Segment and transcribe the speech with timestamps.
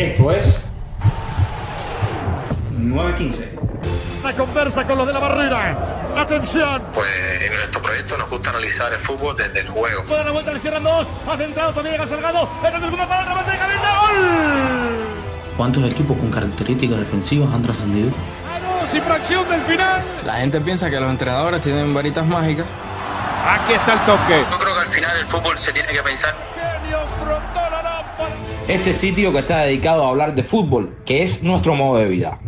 [0.00, 0.72] Esto es
[2.78, 3.54] 915.
[4.24, 6.14] La conversa con los de la barrera.
[6.16, 6.82] Atención.
[6.94, 7.06] Pues
[7.42, 10.02] en nuestro proyecto nos gusta analizar el fútbol desde el juego.
[10.04, 11.06] Puede la vuelta, le cierran dos.
[11.28, 12.48] Ha centrado, también llega Salgado.
[12.64, 14.00] En el segundo para remate de cabeza.
[14.00, 14.18] ¡Gol!
[15.58, 18.10] ¿Cuántos equipos con características defensivas han trascendido?
[18.88, 20.02] sin fracción del final.
[20.24, 22.64] La gente piensa que los entrenadores tienen varitas mágicas.
[23.46, 24.46] Aquí está el toque.
[24.50, 26.34] Yo creo que al final el fútbol se tiene que pensar.
[26.56, 27.99] Genio la lámpara.
[28.68, 32.40] Este sitio que está dedicado a hablar de fútbol, que es nuestro modo de vida.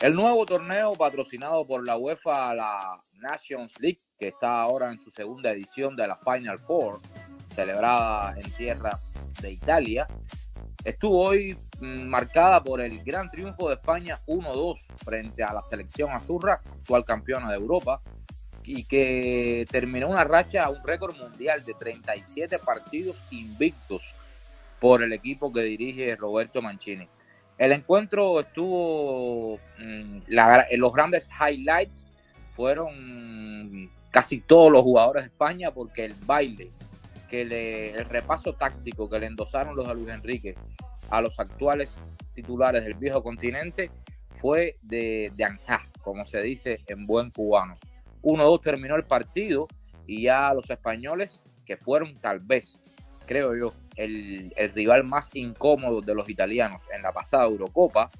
[0.00, 5.10] El nuevo torneo patrocinado por la UEFA, la Nations League, que está ahora en su
[5.10, 7.00] segunda edición de la Final Four,
[7.54, 10.06] celebrada en tierras de Italia,
[10.84, 16.10] estuvo hoy mm, marcada por el gran triunfo de España 1-2 frente a la selección
[16.10, 18.00] azurra, actual campeona de Europa,
[18.70, 24.02] y que terminó una racha a un récord mundial de 37 partidos invictos
[24.78, 27.08] por el equipo que dirige Roberto Mancini.
[27.56, 32.04] El encuentro estuvo, mm, la- los grandes highlights
[32.52, 36.70] fueron casi todos los jugadores de España porque el baile,
[37.30, 40.54] que le, el repaso táctico que le endosaron los de Luis Enrique
[41.10, 41.94] a los actuales
[42.34, 43.90] titulares del viejo continente
[44.36, 45.44] fue de, de
[46.02, 47.78] como se dice en buen cubano.
[48.22, 49.68] 1-2 terminó el partido
[50.06, 52.78] y ya los españoles, que fueron tal vez,
[53.26, 58.10] creo yo, el, rival más incómodo de los italianos en la pasada Eurocopa,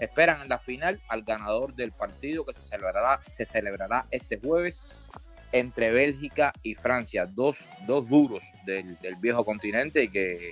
[0.00, 4.82] esperan en la final al ganador del partido que se celebrará, se celebrará este jueves
[5.52, 10.50] entre Bélgica y Francia, dos, dos duros del, del viejo continente y que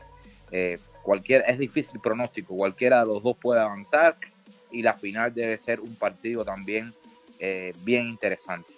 [0.51, 4.17] eh, cualquier, es difícil pronóstico, cualquiera de los dos puede avanzar
[4.71, 6.93] y la final debe ser un partido también
[7.39, 8.73] eh, bien interesante.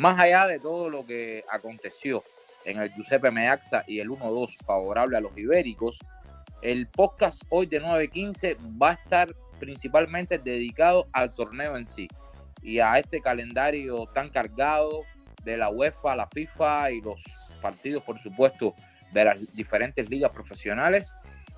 [0.00, 2.24] Más allá de todo lo que aconteció
[2.64, 5.98] en el Giuseppe Meazza y el 1-2 favorable a los ibéricos,
[6.62, 12.08] el podcast hoy de 9.15 va a estar principalmente dedicado al torneo en sí
[12.62, 15.02] y a este calendario tan cargado
[15.44, 17.20] de la UEFA, la FIFA y los
[17.60, 18.74] partidos, por supuesto,
[19.12, 21.12] de las diferentes ligas profesionales.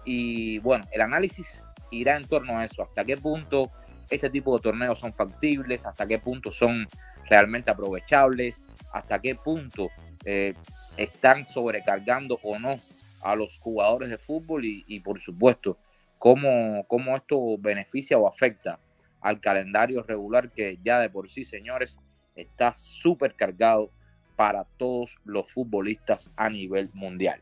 [0.04, 3.70] Y bueno, el análisis irá en torno a eso, hasta qué punto
[4.10, 6.88] este tipo de torneos son factibles, hasta qué punto son
[7.28, 8.62] realmente aprovechables,
[8.92, 9.90] hasta qué punto
[10.24, 10.54] eh,
[10.96, 12.76] están sobrecargando o no
[13.22, 15.78] a los jugadores de fútbol y, por supuesto,
[16.18, 18.78] cómo, cómo esto beneficia o afecta
[19.20, 21.98] al calendario regular que ya de por sí, señores,
[22.34, 23.90] está súper cargado
[24.36, 27.40] para todos los futbolistas a nivel mundial.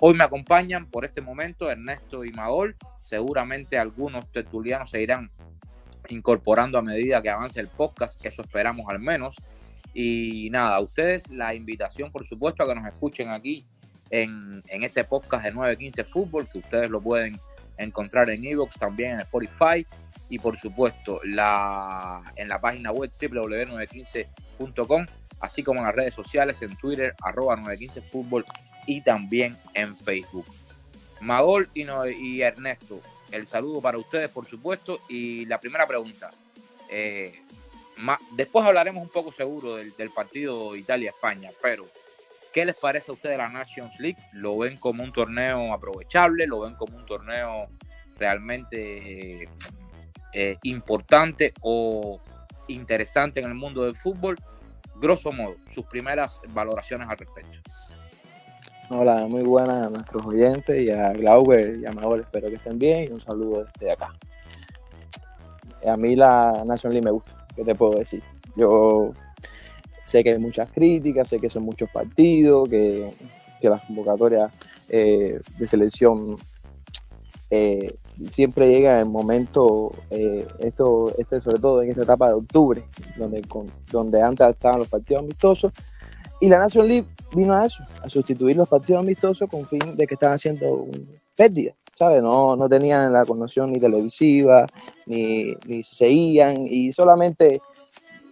[0.00, 2.74] Hoy me acompañan por este momento Ernesto y Magol.
[3.02, 5.30] Seguramente algunos tertulianos se irán
[6.10, 9.36] incorporando a medida que avance el podcast, eso esperamos al menos.
[9.92, 13.64] Y nada, a ustedes la invitación, por supuesto, a que nos escuchen aquí
[14.10, 17.38] en, en este podcast de 915 Fútbol, que ustedes lo pueden
[17.78, 19.86] encontrar en Evox, también en Spotify
[20.28, 25.06] y por supuesto la, en la página web www.915.com,
[25.40, 28.44] así como en las redes sociales, en Twitter, arroba 915 Fútbol
[28.86, 30.46] y también en Facebook.
[31.20, 33.00] Magol y, Ernesto,
[33.32, 35.00] el saludo para ustedes, por supuesto.
[35.08, 36.30] Y la primera pregunta,
[36.88, 37.42] eh,
[38.32, 41.86] después hablaremos un poco seguro del, del partido Italia-España, pero
[42.52, 44.18] ¿qué les parece a ustedes la Nations League?
[44.32, 46.46] ¿Lo ven como un torneo aprovechable?
[46.46, 47.68] ¿Lo ven como un torneo
[48.16, 49.48] realmente eh,
[50.32, 52.20] eh, importante o
[52.68, 54.36] interesante en el mundo del fútbol?
[54.96, 57.58] Grosso modo, sus primeras valoraciones al respecto.
[58.92, 62.76] Hola, muy buenas a nuestros oyentes y a Glauber y a Manuel, espero que estén
[62.76, 64.12] bien y un saludo desde acá.
[65.86, 68.20] A mí la National League me gusta, ¿qué te puedo decir?
[68.56, 69.12] Yo
[70.02, 73.14] sé que hay muchas críticas, sé que son muchos partidos, que,
[73.62, 74.50] las convocatorias
[74.88, 76.36] eh, de selección
[77.48, 77.94] eh,
[78.32, 82.82] siempre llegan en momentos, eh, esto, este, sobre todo en esta etapa de octubre,
[83.16, 85.72] donde, con, donde antes estaban los partidos amistosos,
[86.40, 90.06] y la National League vino a eso, a sustituir los partidos amistosos con fin de
[90.06, 90.86] que estaban haciendo
[91.36, 92.22] pérdida, ¿sabes?
[92.22, 94.66] No, no tenían la connotación ni televisiva,
[95.06, 97.60] ni, ni se seguían, y solamente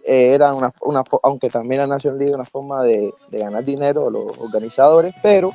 [0.05, 3.63] eh, era una, una, aunque también la National League era una forma de, de ganar
[3.63, 5.51] dinero los organizadores, pero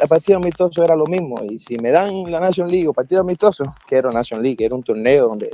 [0.00, 1.42] el partido amistoso era lo mismo.
[1.42, 4.82] Y si me dan la National League o partido amistoso, quiero National League, era un
[4.82, 5.50] torneo donde,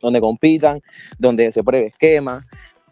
[0.00, 0.80] donde compitan,
[1.18, 2.44] donde se pruebe esquema.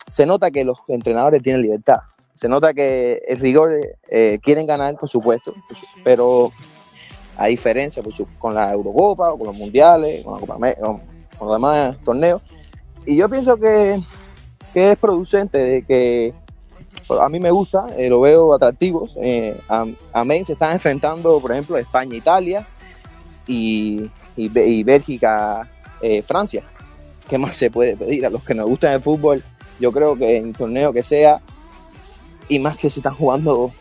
[0.07, 1.99] Se nota que los entrenadores tienen libertad.
[2.39, 3.73] Se nota que el rigor
[4.09, 5.53] eh, quieren ganar, por supuesto,
[6.05, 6.53] pero
[7.37, 12.41] a diferencia pues, con la Eurocopa o con los mundiales, con, los demás torneos.
[13.05, 14.01] Y yo pienso que,
[14.73, 16.33] que es producente de que
[17.21, 19.09] a mí me gusta, eh, lo veo atractivo.
[19.17, 22.65] Eh, a, a se están enfrentando, por ejemplo, España, Italia
[23.49, 25.69] y, y, Bélgica,
[26.01, 26.63] eh, Francia.
[27.29, 29.43] ¿Qué más se puede pedir a los que nos gustan el fútbol?
[29.81, 31.41] Yo creo que en torneo que sea,
[32.49, 33.73] y más que se están jugando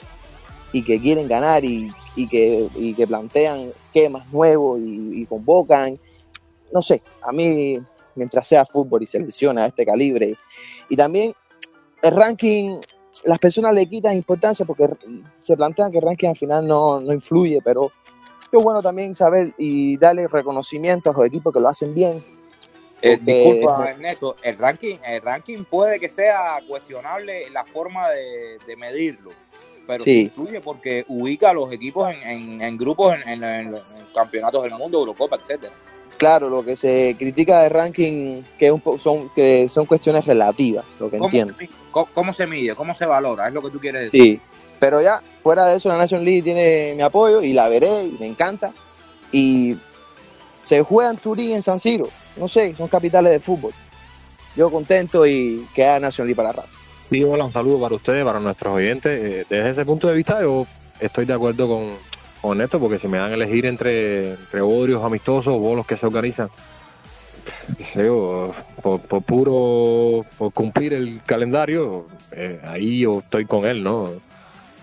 [0.72, 5.98] y que quieren ganar y, y que, y que plantean esquemas nuevos y, convocan,
[6.74, 7.80] no sé, a mí
[8.16, 10.36] mientras sea fútbol y selecciona a este calibre.
[10.90, 11.34] Y también
[12.02, 12.80] el ranking
[13.24, 14.88] las personas le quitan importancia porque
[15.40, 17.92] se plantean que el ranking al final no, no influye, pero
[18.52, 22.24] es bueno también saber y darle reconocimiento a los equipos que lo hacen bien.
[23.02, 28.76] Eh, disculpa, Ernesto, el ranking, el ranking puede que sea cuestionable la forma de, de
[28.76, 29.30] medirlo,
[29.86, 30.24] pero sí.
[30.24, 33.76] influye porque ubica a los equipos en, en, en grupos en, en,
[34.16, 35.74] campeonatos del mundo, Eurocopa, etcétera.
[36.18, 41.12] Claro, lo que se critica de ranking que, un son, que son cuestiones relativas, lo
[41.12, 41.54] que ¿Cómo entiendo.
[41.60, 42.76] Se, cómo, ¿Cómo se mide?
[42.76, 43.48] ¿Cómo se valora?
[43.48, 44.24] Es lo que tú quieres decir.
[44.24, 44.42] Sí,
[44.80, 48.18] pero ya, fuera de eso, la Nation League tiene mi apoyo y la veré y
[48.20, 48.74] me encanta.
[49.32, 49.78] Y
[50.64, 52.10] se juega en Turín, en San Siro.
[52.40, 53.72] No sé, son capitales de fútbol.
[54.56, 56.70] Yo contento y que haya Nation League para rato.
[57.04, 59.24] Sí, hola, un saludo para ustedes, para nuestros oyentes.
[59.24, 60.66] Eh, Desde ese punto de vista, yo
[61.00, 61.90] estoy de acuerdo con,
[62.42, 66.06] con esto, porque si me dan a elegir entre, entre bodrios amistosos bolos que se
[66.06, 66.50] organizan,
[68.82, 74.12] por, puro, por cumplir el calendario, eh, ahí yo estoy con él, ¿no?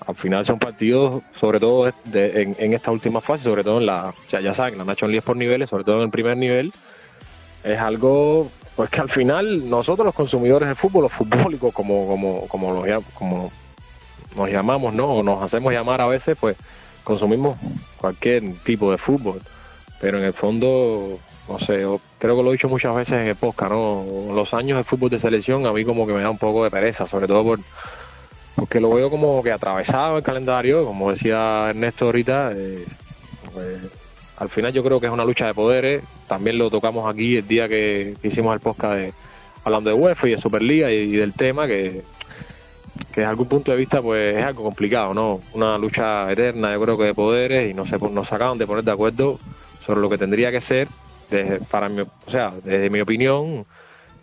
[0.07, 4.13] Al final son partidos, sobre todo en, en, esta última fase, sobre todo en la,
[4.31, 6.73] ya saben, la National League por niveles, sobre todo en el primer nivel,
[7.65, 12.47] es algo, pues que al final nosotros los consumidores del fútbol, los futbolicos, como, como,
[12.47, 13.51] como, los, como
[14.37, 15.07] nos llamamos, ¿no?
[15.07, 16.57] O nos hacemos llamar a veces, pues
[17.03, 17.59] consumimos
[17.99, 19.41] cualquier tipo de fútbol,
[20.01, 21.19] pero en el fondo,
[21.49, 21.85] no sé,
[22.19, 24.05] creo que lo he dicho muchas veces en el podcast, ¿no?
[24.35, 26.71] Los años de fútbol de selección a mí como que me da un poco de
[26.71, 27.61] pereza, sobre todo por
[28.55, 32.85] porque lo veo como que atravesado el calendario, como decía Ernesto ahorita, eh,
[33.53, 33.79] pues,
[34.37, 37.47] al final yo creo que es una lucha de poderes, también lo tocamos aquí el
[37.47, 39.13] día que, hicimos el podcast de,
[39.65, 42.03] hablando de UEFA y de Superliga y, y del tema, que
[43.13, 45.41] que desde algún punto de vista pues es algo complicado, ¿no?
[45.53, 48.85] Una lucha eterna, yo creo que de poderes y no se nos acaban de poner
[48.85, 49.39] de acuerdo
[49.85, 50.89] sobre lo que tendría que ser,
[51.31, 53.67] desde, para mi, o sea, desde mi opinión,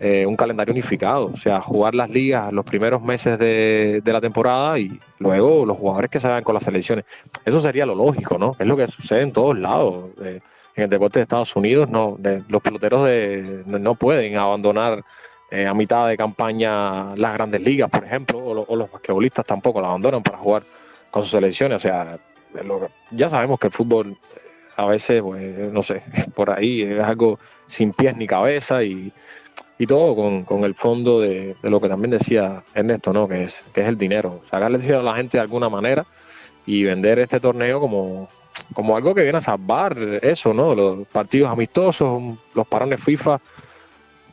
[0.04, 4.80] eh, un calendario unificado, o sea, jugar las ligas los primeros meses de, la temporada
[4.80, 7.06] y luego los jugadores que se hagan con las selecciones.
[7.46, 8.56] Eso sería lo lógico, ¿no?
[8.58, 10.10] Es lo que sucede en todos lados.
[10.24, 10.40] Eh,
[10.76, 15.04] en el deporte de Estados Unidos, no, de, los peloteros de, no pueden abandonar
[15.52, 19.46] eh, a mitad de campaña las grandes ligas, por ejemplo, o, lo, o, los basquetbolistas
[19.46, 20.64] tampoco la abandonan para jugar
[21.12, 21.76] con sus selecciones.
[21.76, 22.18] O sea,
[22.66, 24.18] lo, ya sabemos que el fútbol
[24.78, 26.02] a veces, pues, no sé,
[26.36, 27.38] por ahí es algo
[27.68, 29.14] sin pies ni cabeza y,
[29.82, 33.28] y todo con, con el fondo de, de, lo que también decía Ernesto, ¿no?
[33.28, 34.42] Que es, que es el dinero.
[34.48, 36.06] Sacarle dinero a la gente de alguna manera
[36.68, 38.30] y vender este torneo como,
[38.76, 40.76] como algo que viene a salvar eso, ¿no?
[40.76, 42.22] Los partidos amistosos,
[42.54, 43.42] los parones FIFA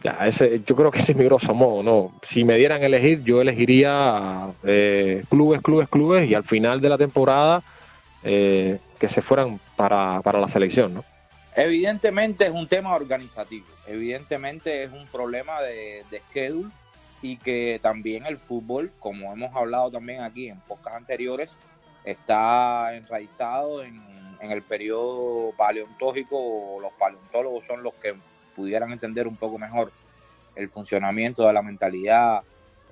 [0.05, 2.13] ya, ese, yo creo que ese es mi grosso modo, ¿no?
[2.25, 6.89] Si me dieran a elegir, yo elegiría eh, clubes, clubes, clubes y al final de
[6.91, 7.63] la temporada
[8.23, 11.05] eh, que se fueran para, para la selección, ¿no?
[11.59, 16.71] Evidentemente es un tema organizativo, evidentemente es un problema de, schedule
[17.21, 21.57] y que también el fútbol, como hemos hablado también aquí en pocas anteriores,
[22.05, 24.01] está enraizado en,
[24.41, 28.15] en el periodo paleontológico, los paleontólogos son los que
[28.55, 29.91] pudieran entender un poco mejor
[30.55, 32.43] el funcionamiento de la mentalidad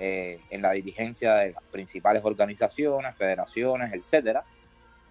[0.01, 4.43] eh, en la dirigencia de las principales organizaciones, federaciones, etcétera,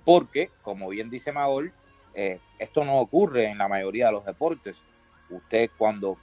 [0.03, 1.71] porque, como bien dice Magol,
[2.15, 4.84] eh, esto no ocurre en la mayoría de los deportes.
[5.29, 6.17] Usted cuando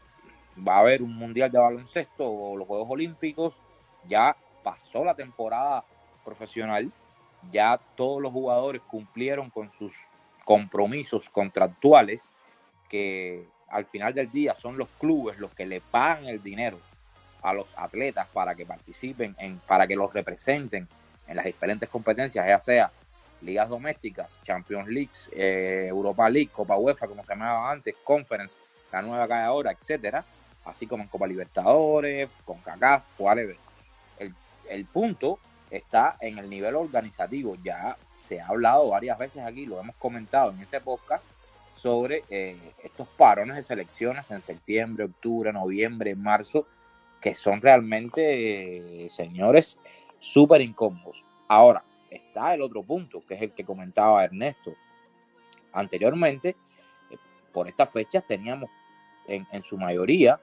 [0.66, 3.60] va a haber un mundial de baloncesto o los Juegos Olímpicos,
[4.08, 5.84] ya pasó la temporada
[6.24, 6.90] profesional,
[7.50, 9.94] ya todos los jugadores cumplieron con sus
[10.44, 12.34] compromisos contractuales
[12.88, 16.78] que al final del día son los clubes los que le pagan el dinero
[17.42, 20.88] a los atletas para que participen, en, para que los representen
[21.26, 22.92] en las diferentes competencias, ya sea
[23.42, 28.56] ligas domésticas, Champions League, eh, Europa League, Copa UEFA, como se llamaba antes, Conference,
[28.92, 30.24] la nueva que hay ahora, etcétera.
[30.64, 33.56] así como en Copa Libertadores, con Kaká, whatever.
[34.18, 34.34] El,
[34.68, 35.38] el punto
[35.70, 37.56] está en el nivel organizativo.
[37.64, 41.26] Ya se ha hablado varias veces aquí, lo hemos comentado en este podcast,
[41.72, 46.66] sobre eh, estos parones de selecciones en septiembre, octubre, noviembre, marzo,
[47.20, 49.78] que son realmente, eh, señores,
[50.20, 51.24] súper incómodos.
[51.48, 51.82] Ahora,
[52.14, 54.74] está el otro punto, que es el que comentaba Ernesto.
[55.72, 56.56] Anteriormente,
[57.10, 57.16] eh,
[57.52, 58.70] por estas fechas teníamos
[59.26, 60.40] en, en, su mayoría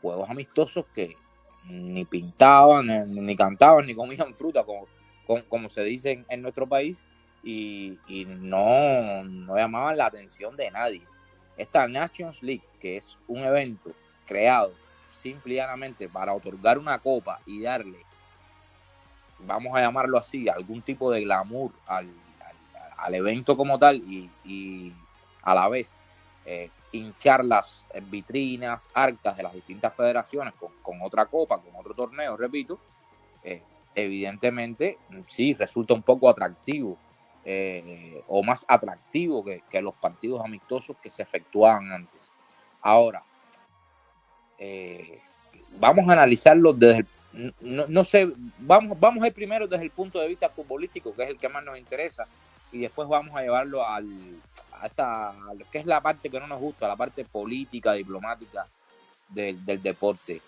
[0.00, 1.16] juegos amistosos que
[1.64, 4.86] ni pintaban, ni, ni cantaban, ni comían fruta, como,
[5.26, 7.04] como, como se dice en, en nuestro país,
[7.42, 11.02] y, y no, no, llamaban la atención de nadie.
[11.56, 13.92] Esta Nations League, que es un evento
[14.26, 14.72] creado
[15.12, 17.98] simplemente para otorgar una copa y darle,
[19.46, 22.08] vamos a llamarlo así, algún tipo de glamour al,
[22.96, 24.92] al, evento como tal y, y
[25.42, 25.96] a la vez
[26.44, 31.94] eh, hinchar las vitrinas, arcas de las distintas federaciones con, con otra copa, con otro
[31.94, 32.78] torneo, repito,
[33.42, 33.62] eh,
[33.94, 36.96] evidentemente sí resulta un poco atractivo
[37.44, 42.32] eh, o más atractivo que, que, los partidos amistosos que se efectuaban antes.
[42.82, 43.22] Ahora,
[44.58, 45.20] eh,
[45.78, 49.90] vamos a analizarlo desde el, no, no, sé, vamos, vamos a ir primero desde el
[49.90, 52.26] punto de vista futbolístico, que es el que más nos interesa,
[52.72, 54.06] y después vamos a llevarlo al,
[54.72, 57.92] a esta, a lo que es la parte que no nos gusta, la parte política,
[57.92, 58.66] diplomática
[59.28, 60.40] del, del deporte.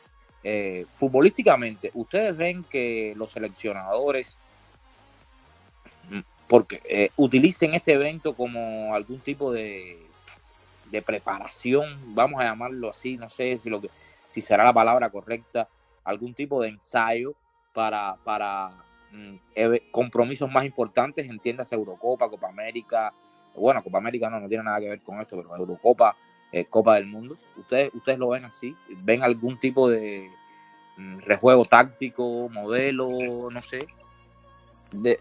[0.45, 4.39] Eh, futbolísticamente, ¿ustedes ven que los seleccionadores
[6.53, 9.99] porque eh, utilicen este evento como algún tipo de,
[10.91, 13.89] de, preparación, vamos a llamarlo así, no sé si lo que
[14.29, 15.67] si será la palabra correcta,
[16.05, 17.35] algún tipo de ensayo
[17.73, 18.71] para, para
[19.13, 19.37] mm,
[19.91, 23.13] compromisos más importantes, entiendas Eurocopa, Copa América,
[23.55, 26.17] bueno, Copa América no, no tiene nada que ver con esto, pero Eurocopa,
[26.53, 28.77] eh, Copa del Mundo, ¿Ustedes, ¿ustedes lo ven así?
[28.99, 30.31] ¿Ven algún tipo de
[30.97, 33.09] mm, rejuego táctico, modelo,
[33.51, 33.79] no sé?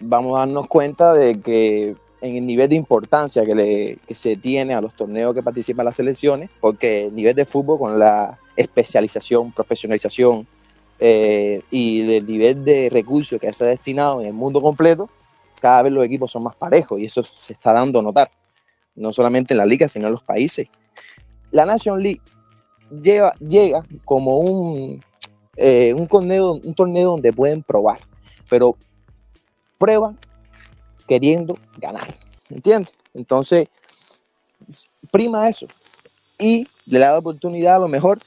[0.02, 4.36] vamos a darnos cuenta de que en el nivel de importancia que, le, que se
[4.36, 8.38] tiene a los torneos que participan las selecciones, porque el nivel de fútbol con la
[8.56, 10.46] especialización, profesionalización
[11.04, 15.10] eh, y el nivel de recursos que se ha destinado en el mundo completo,
[15.60, 18.30] cada vez los equipos son más parejos y eso se está dando a notar,
[18.96, 20.68] no solamente en la liga, sino en los países.
[21.50, 22.22] La Nation League
[23.02, 25.04] llega como un,
[25.58, 28.00] eh, un, torneo, un torneo donde pueden probar,
[28.48, 28.78] pero
[29.80, 30.20] prueban
[31.08, 32.16] queriendo ganar.
[32.48, 32.94] ¿Entiendes?
[33.16, 33.68] Entonces,
[35.10, 35.66] prima eso.
[36.38, 38.20] Y le da la oportunidad a lo mejor.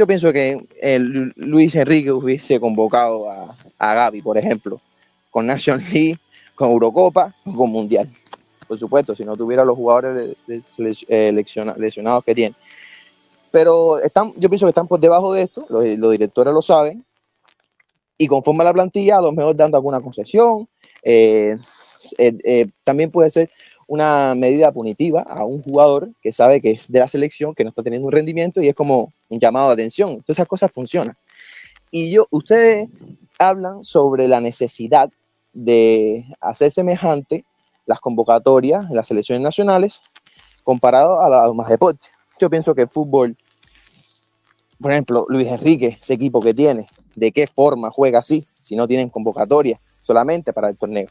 [0.00, 4.80] Yo pienso que el Luis Enrique hubiese convocado a, a Gaby, por ejemplo,
[5.28, 6.16] con National League,
[6.54, 8.08] con Eurocopa, con Mundial.
[8.66, 11.32] Por supuesto, si no tuviera los jugadores eh,
[11.76, 12.56] lesionados que tiene.
[13.50, 17.04] Pero están, yo pienso que están por debajo de esto, los, directores lo saben,
[18.16, 20.66] y conforme a la plantilla, a lo mejor dando alguna concesión,
[21.02, 21.58] eh,
[22.16, 23.50] eh, eh, también puede ser
[23.90, 27.70] una medida punitiva a un jugador que sabe que es de la selección, que no
[27.70, 30.18] está teniendo un rendimiento y es como un llamado de atención.
[30.18, 31.16] Todas esas cosas funcionan.
[31.90, 32.88] Y yo, ustedes
[33.36, 35.10] hablan sobre la necesidad
[35.52, 37.44] de hacer semejante
[37.84, 40.02] las convocatorias en las selecciones nacionales
[40.62, 42.08] comparado a los más deportes.
[42.38, 43.36] Yo pienso que el fútbol,
[44.80, 48.86] por ejemplo, Luis Enrique, ese equipo que tiene, de qué forma juega así, si no
[48.86, 51.08] tienen convocatoria solamente para el torneo.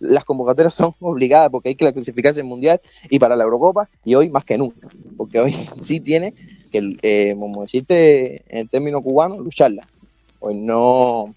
[0.00, 4.14] Las convocatorias son obligadas porque hay que clasificarse en mundial y para la Eurocopa y
[4.14, 6.34] hoy más que nunca, porque hoy sí tiene
[6.72, 9.86] que, eh, como decirte en términos cubanos, lucharla.
[10.40, 11.34] Hoy no,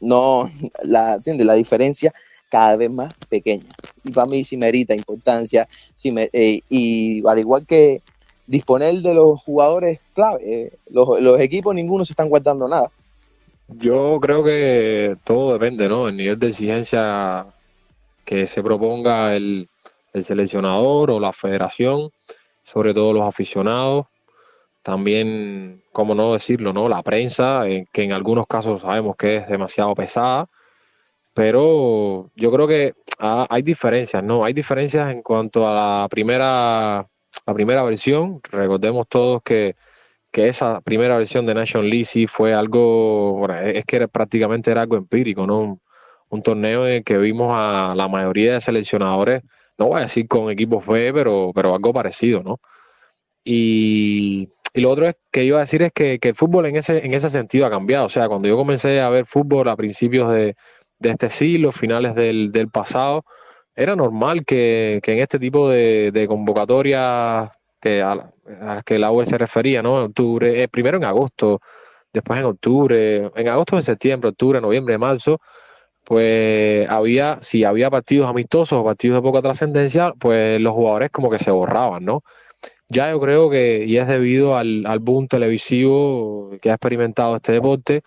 [0.00, 0.50] no,
[0.82, 1.46] la, ¿entiendes?
[1.46, 2.12] La diferencia
[2.48, 3.72] cada vez más pequeña.
[4.04, 8.02] Y para mí sí merita importancia, sí me, eh, y al igual que
[8.46, 12.90] disponer de los jugadores clave, eh, los, los equipos ninguno se están guardando nada.
[13.68, 16.08] Yo creo que todo depende, ¿no?
[16.08, 17.46] El nivel de exigencia
[18.28, 19.70] que se proponga el,
[20.12, 22.10] el seleccionador o la federación,
[22.62, 24.04] sobre todo los aficionados.
[24.82, 26.90] También, como no decirlo, ¿no?
[26.90, 30.46] La prensa, eh, que en algunos casos sabemos que es demasiado pesada.
[31.32, 34.44] Pero yo creo que hay diferencias, ¿no?
[34.44, 37.08] Hay diferencias en cuanto a la primera,
[37.46, 38.40] la primera versión.
[38.50, 39.74] Recordemos todos que
[40.30, 44.70] que esa primera versión de Nation League sí fue algo, bueno, es que era, prácticamente
[44.70, 45.80] era algo empírico, ¿no?
[46.30, 49.42] Un, torneo en el que vimos a la mayoría de seleccionadores,
[49.78, 52.60] no voy a decir con equipos B, pero, pero algo parecido, ¿no?
[53.44, 56.76] Y, y lo otro es que iba a decir es que, que, el fútbol en
[56.76, 58.06] ese, en ese sentido ha cambiado.
[58.06, 60.56] O sea, cuando yo comencé a ver fútbol a principios de,
[60.98, 63.24] de este siglo, finales del, del pasado,
[63.78, 69.38] era normal que, que en este tipo de, convocatorias que a, la, que Lauer se
[69.38, 70.00] refería, ¿no?
[70.00, 71.60] En octubre, eh, primero en agosto,
[72.12, 75.40] después en octubre, en agosto, en septiembre, octubre, noviembre, marzo,
[76.08, 81.28] pues había, si había partidos amistosos o partidos de poca trascendencia, pues los jugadores como
[81.28, 82.22] que se borraban, ¿no?
[82.88, 87.52] Ya yo creo que, y es debido al, al boom televisivo que ha experimentado este
[87.52, 88.00] deporte,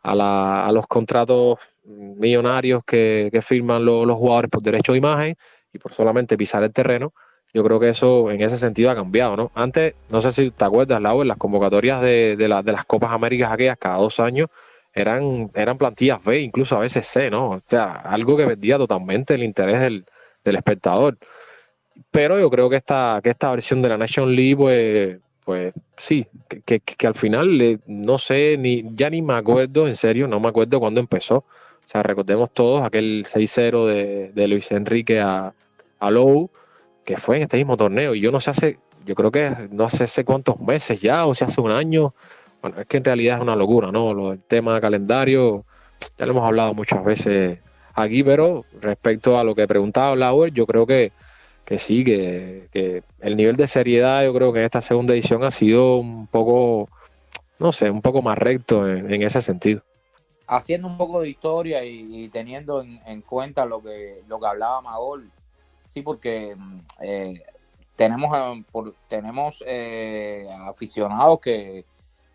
[0.00, 5.36] a, la, a los contratos millonarios que, firman los jugadores por derecho de imagen
[5.74, 7.12] y por solamente pisar el terreno,
[7.52, 9.52] yo creo que eso en ese sentido ha cambiado, ¿no?
[9.54, 13.12] Antes, no sé si te acuerdas, Lau, en las convocatorias de, de, de las Copas
[13.12, 14.48] Américas aquellas, cada dos años,
[14.94, 17.50] eran, eran plantillas B, incluso a veces C, ¿no?
[17.50, 20.04] O sea, algo que vendía totalmente el interés del,
[20.44, 21.18] del espectador.
[22.10, 26.26] Pero yo creo que esta, que esta versión de la Nation League, pues, pues sí,
[26.64, 30.48] que, que, al final no sé, ni ya ni me acuerdo, en serio, no me
[30.48, 31.36] acuerdo cuándo empezó.
[31.36, 35.52] O sea, recordemos todos aquel 6-0 de, de, Luis Enrique a,
[35.98, 36.50] a Lowe,
[37.04, 38.14] que fue en este mismo torneo.
[38.14, 41.48] Y yo no sé hace, yo creo que no sé cuántos meses ya, o sea,
[41.48, 42.14] hace un año.
[42.62, 44.14] Bueno, es que en realidad es una locura, ¿no?
[44.14, 45.64] Lo, el tema calendario,
[46.18, 47.58] ya lo hemos hablado muchas veces
[47.94, 51.12] aquí, pero respecto a lo que preguntaba Lauer, yo creo que
[51.64, 55.50] que sí, que, el nivel de seriedad yo creo que en esta segunda edición ha
[55.50, 56.88] sido un poco,
[57.58, 59.82] no sé, un poco más recto en, ese sentido.
[60.46, 65.30] Haciendo un poco de historia y, teniendo en, cuenta lo que, lo que hablaba Magol,
[65.84, 66.56] sí, porque
[67.00, 67.40] eh,
[67.96, 71.84] tenemos, eh, tenemos eh, aficionados que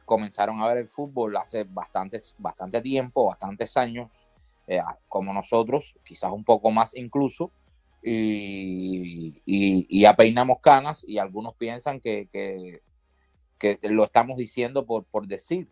[0.08, 4.10] comenzaron a ver el fútbol hace bastantes, bastante tiempo, bastantes años,
[5.08, 7.52] como nosotros, quizás un poco más incluso,
[8.02, 12.82] y, ya peinamos canas y algunos piensan que, que,
[13.84, 15.68] lo estamos diciendo por, por decir,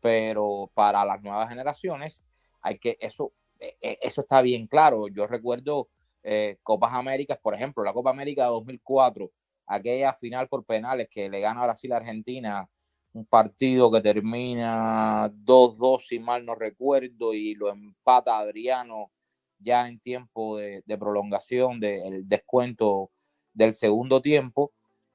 [0.00, 2.22] pero para las nuevas generaciones
[2.60, 5.08] hay que, eso, e, e, eso está bien claro.
[5.08, 5.88] Yo recuerdo
[6.22, 9.30] eh, Copas Américas, por ejemplo, la Copa América de 2004,
[9.66, 12.68] aquella final por penales que le gana Brasil a Argentina,
[13.12, 19.10] un partido que termina 2-2, si mal no recuerdo, y lo empata Adriano
[19.58, 23.10] ya en tiempo de, prolongación del descuento
[23.54, 24.72] del segundo tiempo.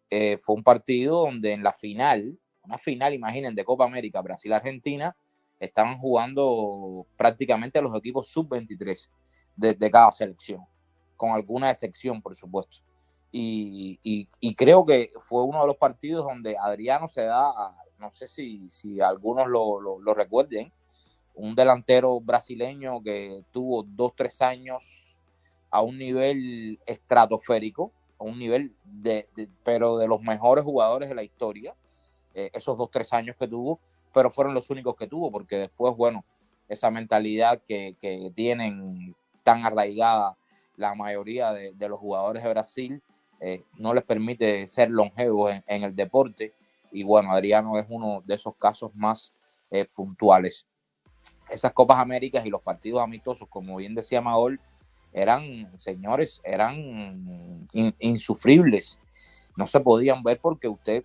[0.09, 5.15] Eh, fue un partido donde en la final, una final, imaginen, de Copa América, Brasil-Argentina,
[5.59, 9.09] estaban jugando prácticamente los equipos sub-23
[9.55, 10.61] de, cada selección,
[11.15, 12.86] con alguna excepción, por supuesto.
[13.31, 17.51] Y, creo que fue uno de los partidos donde Adriano se da,
[17.99, 20.71] no sé si, algunos lo, lo recuerden,
[21.37, 24.83] un delantero brasileño que tuvo dos, tres años
[25.69, 29.27] a un nivel estratosférico, a un nivel de,
[29.63, 31.75] pero de los mejores jugadores de la historia,
[32.33, 33.79] eh, esos dos, tres años que tuvo,
[34.13, 36.25] pero fueron los únicos que tuvo, porque después, bueno,
[36.67, 37.95] esa mentalidad que,
[38.33, 40.37] tienen tan arraigada
[40.75, 43.03] la mayoría de, los jugadores de Brasil,
[43.39, 46.53] eh, no les permite ser longevos en, el deporte,
[46.91, 49.33] y bueno, Adriano es uno de esos casos más
[49.71, 50.65] eh, puntuales
[51.49, 54.59] esas Copas Américas y los partidos amistosos, como bien decía Maol,
[55.13, 57.67] eran, señores, eran
[57.99, 58.99] insufribles.
[59.55, 61.03] No se podían ver porque usted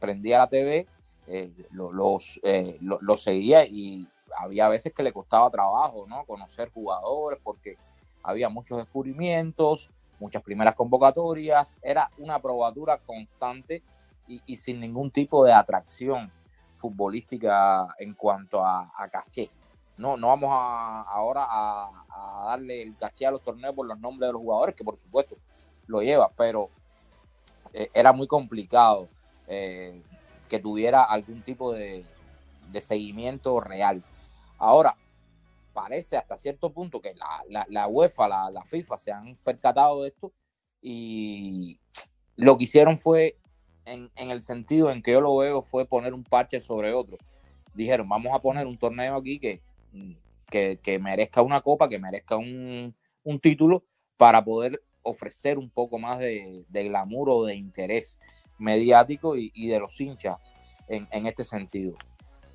[0.00, 0.86] prendía la TV,
[1.26, 6.24] eh, los, eh, lo, seguía y había veces que le costaba trabajo, ¿no?
[6.24, 7.76] Conocer jugadores porque
[8.22, 13.82] había muchos descubrimientos, muchas primeras convocatorias, era una probatura constante
[14.26, 16.30] y, sin ningún tipo de atracción
[16.76, 19.50] futbolística en cuanto a, caché
[19.96, 24.28] no, no vamos a, ahora a, darle el caché a los torneos por los nombres
[24.28, 25.36] de los jugadores, que por supuesto
[25.86, 26.70] lo lleva, pero
[27.72, 29.08] eh, era muy complicado
[29.48, 30.00] eh,
[30.48, 32.06] que tuviera algún tipo de,
[32.80, 34.04] seguimiento real.
[34.58, 34.96] Ahora,
[35.80, 40.08] parece hasta cierto punto que la, la, UEFA, la, la, FIFA se han percatado de
[40.08, 40.32] esto
[40.80, 41.78] y
[42.36, 43.36] lo que hicieron fue,
[43.84, 47.18] en, en el sentido en que yo lo veo, fue poner un parche sobre otro.
[47.74, 49.62] Dijeron, vamos a poner un torneo aquí que
[50.50, 52.94] que, merezca una copa, que merezca un,
[53.42, 53.84] título
[54.16, 58.18] para poder ofrecer un poco más de, glamour o de interés
[58.58, 60.38] mediático y, de los hinchas
[60.88, 61.96] en, este sentido.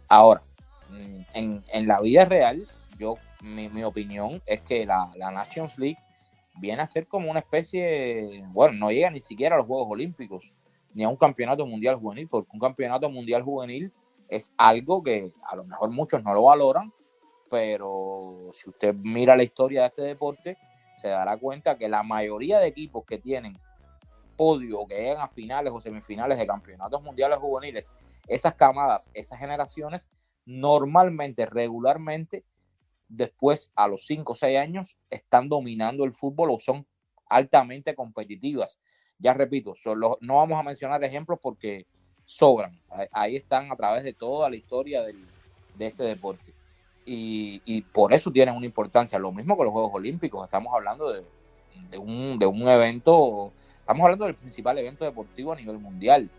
[0.08, 0.42] Ahora,
[0.90, 2.68] mm, en, la vida real,
[3.04, 5.98] yo mi, opinión es que la, la, Nations League
[6.60, 10.54] viene a ser como una especie, bueno, no llega ni siquiera a los Juegos Olímpicos,
[10.94, 13.92] ni a un campeonato mundial juvenil, porque un campeonato mundial juvenil
[14.30, 16.94] es algo que a lo mejor muchos no lo valoran,
[17.50, 20.58] pero si usted mira la historia de este deporte,
[20.96, 23.60] se dará cuenta que la mayoría de equipos que tienen
[24.36, 27.92] podio que llegan a finales o semifinales de campeonatos mundiales juveniles,
[28.28, 30.10] esas camadas, esas generaciones,
[30.46, 32.44] normalmente, regularmente,
[33.15, 36.86] después a los 5 o 6 años, están dominando el fútbol o son
[37.30, 38.80] altamente competitivas.
[39.19, 41.86] Ya repito, solo, no vamos a mencionar ejemplos porque
[42.26, 42.80] sobran.
[43.12, 45.26] Ahí están a través de toda la historia del,
[45.76, 46.54] de este deporte.
[47.06, 49.19] Y, y, por eso tienen una importancia.
[49.19, 50.43] Lo mismo con los Juegos Olímpicos.
[50.43, 51.23] Estamos hablando de,
[51.89, 56.30] de, un, de un evento, estamos hablando del principal evento deportivo a nivel mundial.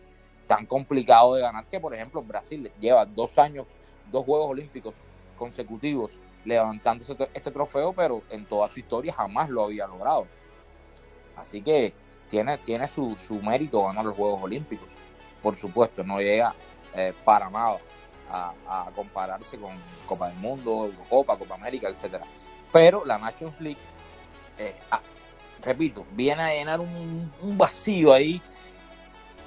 [0.46, 3.66] Tan complicado de ganar que, por ejemplo, Brasil lleva dos años,
[4.10, 4.94] dos Juegos Olímpicos
[5.38, 10.26] consecutivos levantando este, trofeo, pero en toda su historia jamás lo había logrado.
[11.37, 11.92] Así que
[12.28, 14.90] tiene, tiene su, su mérito ganar los Juegos Olímpicos.
[15.42, 16.54] Por supuesto, no llega
[16.94, 17.78] eh, para nada
[18.30, 19.72] a, compararse con
[20.07, 22.24] Copa del Mundo, Eurocopa, Copa América, etcétera.
[22.72, 23.80] Pero la Nations League,
[24.59, 25.00] eh, ah,
[25.62, 28.40] repito, viene a llenar un, vacío ahí,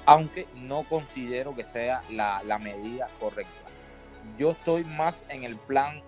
[0.06, 3.68] aunque no considero que sea la, la medida correcta.
[4.38, 6.02] Yo estoy más en el plan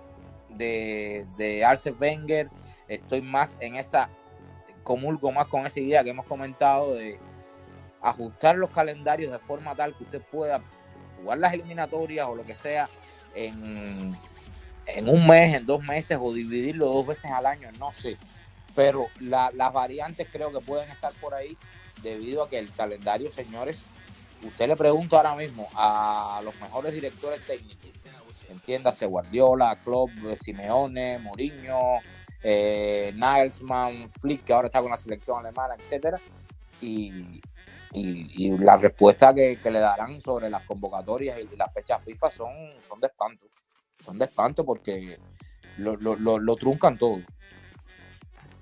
[0.56, 2.48] de, de Arsene Wenger,
[2.88, 4.10] estoy más en esa,
[4.82, 7.18] comulgo más con esa idea que hemos comentado de
[8.02, 10.62] ajustar los calendarios de forma tal que usted pueda
[11.20, 12.88] jugar las eliminatorias o lo que sea
[13.34, 14.16] en,
[14.86, 18.16] en un mes, en dos meses o dividirlo dos veces al año, no sé.
[18.74, 21.56] Pero las variantes creo que pueden estar por ahí
[22.02, 23.82] debido a que el calendario, señores,
[24.44, 27.90] usted le pregunta ahora mismo a los mejores directores técnicos,
[28.50, 30.10] entiéndase Guardiola, Klopp,
[30.42, 31.98] Simeone, Mourinho,
[32.42, 33.12] eh,
[34.20, 36.18] Flick, que ahora está con la selección alemana, etcétera,
[36.80, 37.40] y,
[37.92, 42.52] y, la respuesta que, le darán sobre las convocatorias y las fechas FIFA son,
[42.86, 43.46] son de espanto.
[44.04, 45.18] Son de espanto porque
[45.76, 47.18] lo, lo, truncan todo.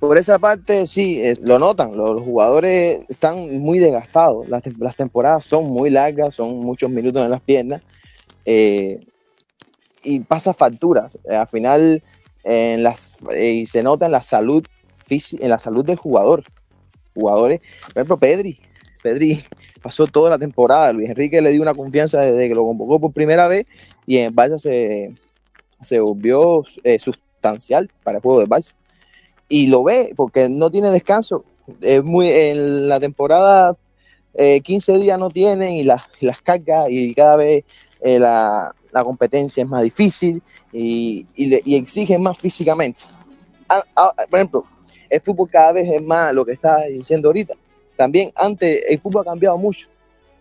[0.01, 1.96] Por esa parte, sí, eh, lo notan.
[1.96, 4.48] Los, jugadores están muy desgastados.
[4.48, 7.83] Las, las, temporadas son muy largas, son muchos minutos en las piernas.
[8.44, 9.01] Eh,
[10.02, 11.18] y pasa facturas.
[11.28, 12.02] al final,
[12.44, 14.64] en las, eh, y se nota en la salud
[15.11, 16.44] en la salud del jugador.
[17.14, 18.61] Jugadores, por ejemplo, Pedri,
[19.02, 19.42] Pedri
[19.82, 20.92] pasó toda la temporada.
[20.92, 23.66] Luis Enrique le dio una confianza desde que lo convocó por primera vez
[24.06, 25.14] y en Barça se,
[25.80, 28.74] se volvió eh, sustancial para el juego de Barça.
[29.48, 31.44] Y lo ve porque no tiene descanso.
[31.80, 33.76] Es muy, en la temporada
[34.37, 37.64] 15 eh, días no tienen y, las las cargas y cada vez
[38.02, 43.03] eh, la, competencia es más difícil y, y, exige más físicamente.
[44.31, 44.64] Por ejemplo,
[45.11, 47.55] el fútbol cada vez es más lo que está diciendo ahorita
[47.98, 49.88] también antes el fútbol ha cambiado mucho.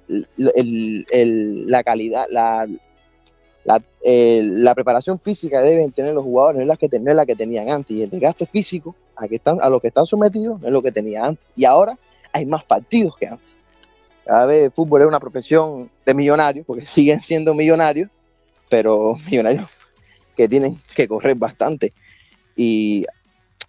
[0.07, 2.67] la calidad, la,
[3.65, 7.97] la, preparación física deben tener los jugadores no es la que, la que tenían antes.
[7.97, 10.83] Y el desgaste físico a, que están, a lo que están sometidos no es lo
[10.83, 11.47] que tenía antes.
[11.55, 11.97] Y ahora
[12.31, 13.57] hay más partidos que antes.
[14.23, 18.07] Cada vez el fútbol es una profesión de millonarios, porque siguen siendo millonarios,
[18.69, 19.69] pero millonarios
[20.35, 21.93] que tienen que correr bastante.
[22.55, 23.05] Y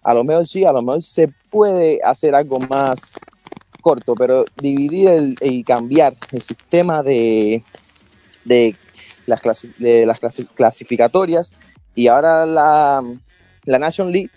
[0.03, 3.15] a lo mejor sí, a lo mejor se puede hacer algo más
[3.81, 7.63] corto, pero dividir y cambiar el sistema de,
[8.45, 8.75] de,
[9.25, 9.41] las,
[9.77, 10.19] de las
[10.53, 11.53] clasificatorias
[11.95, 13.03] y ahora la,
[13.65, 14.29] la Nation League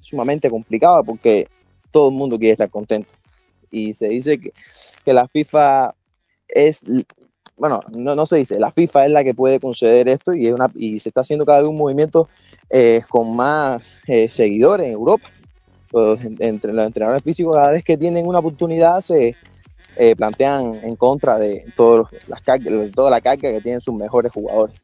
[0.00, 1.48] sumamente complicada porque
[1.90, 3.12] todo el mundo quiere estar contento.
[3.70, 4.52] Y se dice que,
[5.04, 5.94] que la FIFA
[6.48, 6.82] es,
[7.62, 10.52] bueno, no, no, se dice, la FIFA es la que puede conceder esto y, es
[10.52, 12.28] una, y se está haciendo cada vez un movimiento
[12.68, 15.30] eh, con más eh, seguidores en Europa
[16.40, 19.36] entre los entrenadores físicos cada vez que tienen una oportunidad se
[19.94, 22.42] eh, plantean en contra de todos las
[22.92, 24.74] toda la carga que tienen sus mejores jugadores.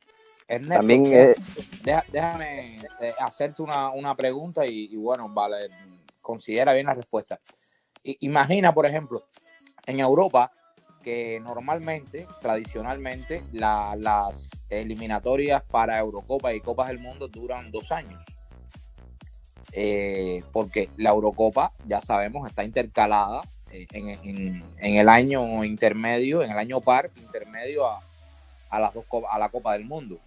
[0.69, 1.35] También
[2.13, 2.79] déjame
[3.19, 5.69] hacerte una, pregunta y, bueno, vale,
[6.21, 7.41] considera bien la respuesta.
[8.05, 9.27] imagina, por ejemplo,
[9.85, 10.53] en Europa
[11.03, 18.25] que normalmente, tradicionalmente, las eliminatorias para Eurocopa y Copas del Mundo duran dos años
[19.73, 26.59] eh, porque la Eurocopa, ya sabemos, está intercalada eh, en, el año intermedio, en el
[26.59, 30.19] año par intermedio a, las dos, a la Copa del Mundo.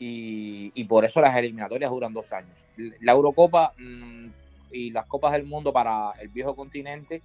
[0.00, 2.64] Y, por eso las eliminatorias duran dos años.
[3.00, 4.26] La Eurocopa mm,
[4.70, 7.20] y las Copas del Mundo para el viejo continente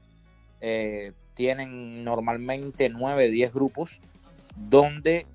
[0.60, 4.00] eh, tienen normalmente 9, 10 grupos,
[4.56, 5.28] donde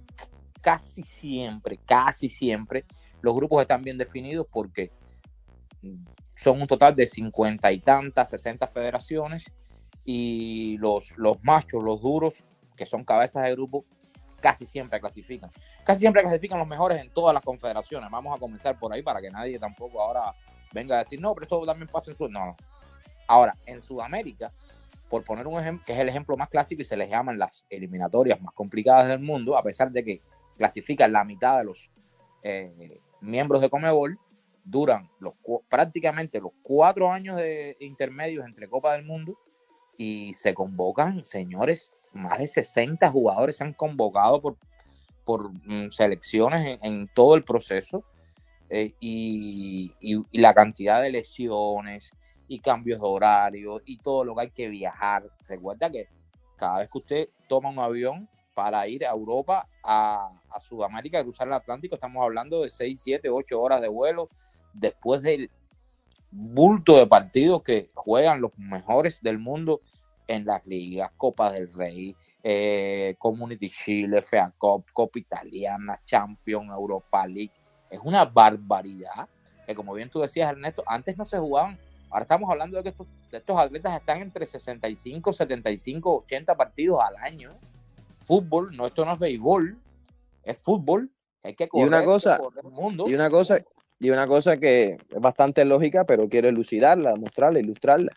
[0.61, 2.84] casi siempre, casi siempre,
[3.20, 4.90] los grupos están bien definidos porque
[6.37, 9.44] son un total de cincuenta y tantas, 60 federaciones
[10.04, 12.44] y los, los machos, los duros,
[12.76, 13.84] que son cabezas de grupo,
[14.40, 15.50] casi siempre clasifican.
[15.84, 18.11] Casi siempre clasifican los mejores en todas las confederaciones.
[18.11, 20.32] Vamos a comenzar por ahí para que nadie tampoco ahora
[20.72, 22.56] venga a decir, no, pero esto también pasa en Sudamérica.
[22.56, 22.68] No.
[23.26, 24.52] Ahora, en Sudamérica,
[25.08, 27.64] por poner un ejemplo, que es el ejemplo más clásico y se les llaman las
[27.70, 30.20] eliminatorias más complicadas del mundo, a pesar de que
[30.56, 31.90] clasifican la mitad de los
[32.42, 34.18] eh, miembros de Comebol,
[34.64, 35.34] duran los,
[35.68, 39.38] prácticamente los cuatro años de intermedios entre Copa del Mundo
[39.96, 44.56] y se convocan, señores, más de 60 jugadores se han convocado por,
[45.24, 48.04] por mm, selecciones en, todo el proceso
[48.68, 49.92] eh, y,
[50.32, 52.12] la cantidad de lesiones
[52.48, 55.24] y cambios de horario y todo lo que hay que viajar.
[55.46, 56.08] Recuerda que
[56.56, 61.22] cada vez que usted toma un avión para ir a Europa, a, a Sudamérica, a
[61.22, 64.28] cruzar el Atlántico, estamos hablando de 6, 7, 8 horas de vuelo
[64.72, 65.50] después del
[66.30, 69.80] bulto de partidos que juegan los mejores del mundo
[70.26, 77.26] en las ligas, Copa del Rey, eh, Community Chile, FEA Cup, Copa Italiana, Champions, Europa
[77.26, 77.52] League.
[77.90, 79.28] Es una barbaridad
[79.66, 81.78] que, como bien tú decías, Ernesto, antes no se jugaban.
[82.10, 87.16] Ahora estamos hablando de que estos, estos atletas están entre 65, 75, 80 partidos al
[87.16, 87.50] año.
[88.26, 89.78] Fútbol, no, esto no es béisbol,
[90.42, 91.10] es fútbol.
[91.42, 93.04] Hay que correr, y una cosa, el mundo.
[93.08, 93.58] Y una cosa,
[94.00, 98.12] y una cosa que es bastante lógica, pero quiero elucidarla, mostrarla, ilustrarla.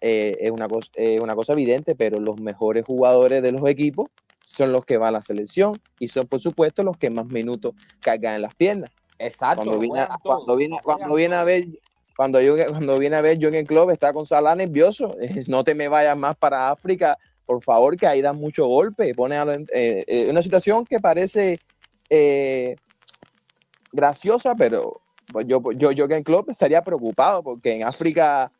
[0.00, 4.08] Eh, es, una cosa, una cosa evidente, pero los mejores jugadores de los equipos
[4.44, 7.74] son los que van a la selección y son, por supuesto, los que más minutos
[8.00, 8.90] cargan en las piernas.
[9.18, 9.64] Exacto.
[9.64, 11.66] Cuando viene, cuando viene, cuando viene a ver
[12.18, 15.14] cuando yo cuando viene a ver el Club está con Salah nervioso,
[15.46, 19.36] no te me vayas más para África, por favor, que ahí dan mucho golpe, pone
[19.36, 21.60] a eh, eh, una situación que parece
[23.92, 25.00] graciosa, pero
[25.32, 28.50] pues, yo, yo, yo en Club estaría preocupado porque en África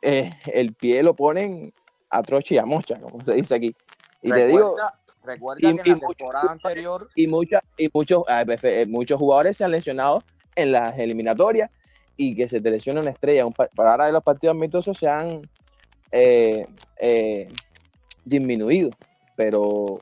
[0.00, 1.74] eh, el pie lo ponen
[2.08, 3.76] a trocha y a mocha, como se dice aquí.
[4.22, 4.76] Y te digo,
[5.22, 9.64] recuerda que en la temporada anterior y muchas y muchos ah, eh, muchos jugadores se
[9.64, 10.24] han lesionado
[10.56, 11.70] en las eliminatorias
[12.18, 13.46] y que se te una estrella.
[13.74, 15.40] para ahora de los partidos amistosos se han
[16.10, 16.66] eh,
[18.24, 18.90] disminuido,
[19.36, 20.00] pero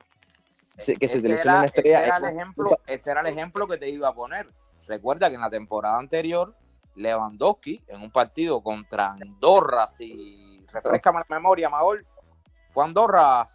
[0.75, 1.99] que se ese era, estrella.
[1.99, 4.47] Ese era, el ejemplo, ese era el ejemplo que te iba a poner.
[4.87, 6.55] Recuerda que en la temporada anterior,
[6.95, 12.05] Lewandowski, en un partido contra Andorra, si refrescame la memoria, Maol,
[12.73, 13.47] fue Andorra.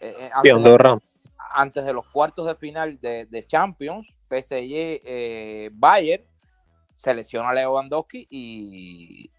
[0.00, 0.94] Eh, eh, antes, Andorra.
[0.96, 1.00] De,
[1.52, 6.24] antes de los cuartos de final de, Champions, PSG eh, Bayern,
[7.00, 9.30] selecciona a Lewandowski y,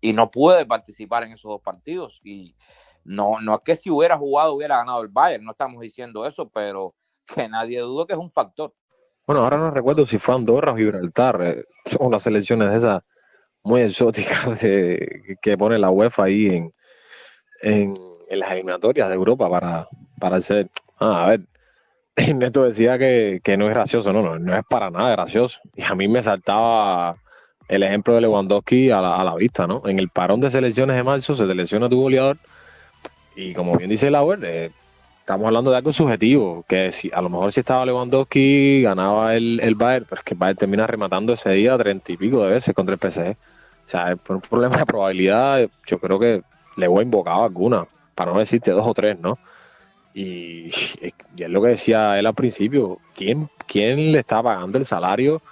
[0.00, 2.20] y no puede participar en esos dos partidos.
[2.22, 2.54] Y
[3.04, 6.48] no, no es que si hubiera jugado hubiera ganado el Bayern, no estamos diciendo eso,
[6.48, 6.94] pero
[7.34, 8.74] que nadie duda que es un factor.
[9.26, 13.02] Bueno, ahora no recuerdo si fue Andorra o Gibraltar, eh, son unas selecciones de esas
[13.64, 16.72] muy exóticas que pone la UEFA ahí en,
[17.62, 17.94] en,
[18.30, 19.88] las eliminatorias de Europa para,
[20.20, 20.70] para hacer.
[20.98, 21.48] Ah, a ver,
[22.34, 25.60] Neto decía que, no es gracioso, no, no, no es para nada gracioso.
[25.74, 27.16] Y a mí me saltaba
[27.68, 29.82] el ejemplo de Lewandowski a la, a la vista, ¿no?
[29.86, 32.38] En el parón de selecciones de marzo se selecciona tu goleador
[33.36, 34.70] y como bien dice Lauer, eh,
[35.20, 39.60] estamos hablando de algo subjetivo, que si a lo mejor si estaba Lewandowski ganaba el,
[39.62, 42.52] el Bayern, pero es que el Bayern termina rematando ese día treinta y pico de
[42.54, 43.32] veces contra el PSG.
[43.32, 46.42] O sea, por un problema de probabilidad, yo creo que
[46.76, 49.38] le voy a invocar alguna, para no decirte dos o tres, ¿no?
[50.16, 50.68] Y,
[51.36, 55.42] es lo que decía él al principio, ¿quién, quién le está pagando el salario?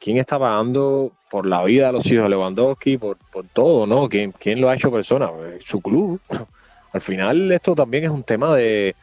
[0.00, 4.08] ¿Quién está pagando por la vida de los hijos de Lewandowski, por, por todo, ¿no?
[4.08, 5.30] ¿Quién, ¿Quién lo ha hecho persona?
[5.60, 6.20] Su club.
[6.92, 8.96] Al final esto también es un tema de,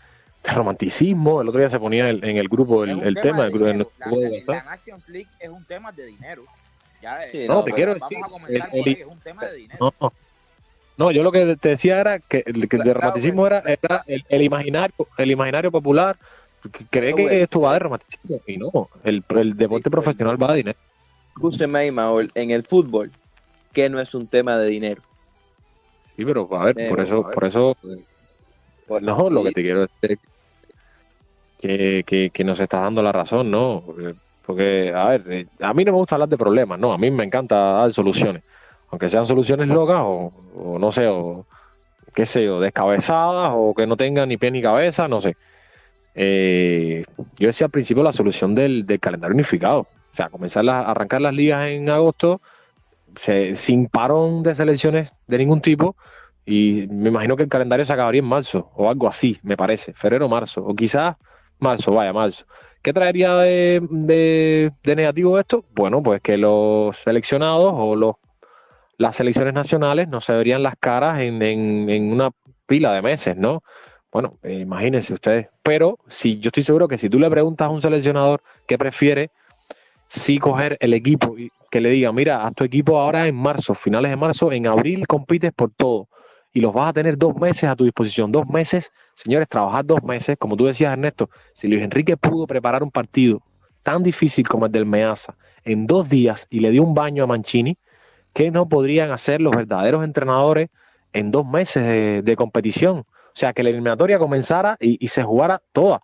[0.44, 1.42] romanticismo.
[1.42, 3.46] El otro día se ponía en el grupo el, tema.
[3.46, 3.88] De
[4.46, 6.44] la, Nations League es un tema de dinero.
[7.48, 8.98] no, te quiero decir.
[9.00, 9.94] es un tema de dinero.
[10.02, 10.12] No,
[10.98, 13.64] yo lo que te decía era que, el, que el romanticismo era,
[14.08, 16.18] el, imaginario el imaginario popular.
[16.90, 18.90] Cree que esto va de romanticismo y no.
[19.04, 19.24] El,
[19.56, 20.80] deporte profesional va de dinero.
[21.36, 23.12] Escúcheme, Maul, en el fútbol,
[23.74, 25.02] que no es un tema de dinero.
[26.16, 27.78] Sí, pero a ver, por eso, por eso,
[29.02, 30.18] no, lo que te quiero decir
[31.60, 33.84] que, que, que nos está dando la razón, ¿no?
[34.46, 36.94] Porque, a ver, eh, a mí no me gusta hablar de problemas, ¿no?
[36.94, 38.44] A mí me encanta dar soluciones,
[38.96, 40.32] aunque sean soluciones locas o,
[40.80, 41.46] no sé, o
[42.14, 45.36] qué sé yo, descabezadas o que no tengan ni pie ni cabeza, no sé.
[46.16, 47.04] Eh,
[47.38, 51.34] yo decía al principio la solución del, calendario unificado, o sea, comenzar a arrancar las
[51.34, 52.40] ligas en agosto
[53.56, 55.98] sin parón de selecciones de ningún tipo.
[56.46, 59.92] Y me imagino que el calendario se acabaría en marzo o algo así, me parece,
[59.92, 61.18] febrero, marzo, o quizás
[61.60, 62.46] marzo, vaya, marzo.
[62.82, 65.66] ¿Qué traería de, de, negativo esto?
[65.74, 68.16] Bueno, pues que los seleccionados o los,
[68.98, 72.32] las selecciones nacionales no se verían las caras en, en, una
[72.66, 73.64] pila de meses, ¿no?
[74.12, 75.48] Bueno, eh, imagínense ustedes.
[75.62, 79.32] Pero si yo estoy seguro que si tú le preguntas a un seleccionador qué prefiere,
[80.08, 83.76] si coger el equipo y que le diga, mira, haz tu equipo ahora en marzo,
[83.76, 86.08] finales de marzo, en abril compites por todo
[86.54, 88.32] y los vas a tener dos meses a tu disposición.
[88.32, 92.82] Dos meses, señores, trabajar dos meses, como tú decías, Ernesto, si Luis Enrique pudo preparar
[92.82, 93.42] un partido
[93.84, 97.28] tan difícil como el del Meaza en dos días y le dio un baño a
[97.28, 97.78] Mancini,
[98.36, 100.70] ¿qué no podrían hacer los verdaderos entrenadores
[101.14, 103.00] en dos meses de, competición.
[103.00, 106.02] O sea, que la eliminatoria comenzara y, se jugara toda.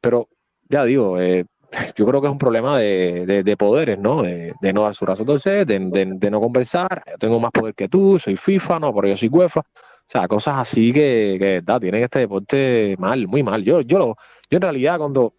[0.00, 0.28] Pero
[0.68, 1.46] ya digo, eh,
[1.96, 4.22] yo creo que es un problema de, poderes, ¿no?
[4.22, 7.02] De, no dar su torcer, de, de, no conversar.
[7.10, 9.60] Yo tengo más poder que tú, soy FIFA, no, pero yo soy UEFA.
[9.60, 13.64] O sea, cosas así que, que da, tienen este deporte mal, muy mal.
[13.64, 14.16] Yo, yo, lo,
[14.50, 15.32] yo en realidad cuando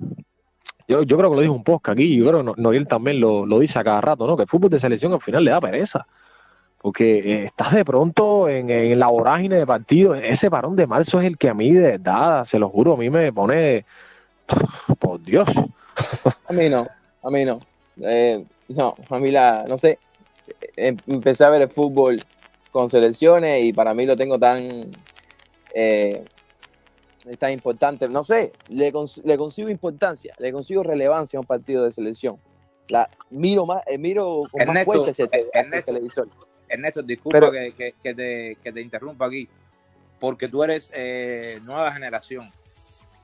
[0.87, 3.45] yo, yo creo que lo dijo un post aquí, yo creo que Noriel también lo,
[3.59, 4.35] dice a cada rato, ¿no?
[4.35, 6.07] Que el fútbol de selección al final le da pereza.
[6.81, 10.19] Porque eh, estás de pronto en, en la vorágine de partidos.
[10.23, 12.97] Ese parón de marzo es el que a mí, de verdad, se lo juro, a
[12.97, 13.85] mí me pone.
[14.99, 15.47] Por Dios.
[16.47, 16.87] A mí no,
[17.21, 17.59] a mí no.
[18.01, 19.99] Eh, no, a mí la, no sé.
[20.75, 22.21] Em, empecé a ver el fútbol
[22.71, 24.89] con selecciones y para mí lo tengo tan.
[25.73, 26.23] Eh,
[27.37, 28.09] tan importante.
[28.09, 28.91] No sé, le,
[29.23, 32.37] le consigo importancia, le consigo relevancia a un partido de selección.
[32.87, 35.27] La miro más, miro con más fuerza ese,
[35.85, 36.27] televisor.
[36.71, 39.49] Ernesto, disculpa que, que, te, que, te, interrumpa aquí,
[40.19, 42.49] porque tú eres eh, nueva generación.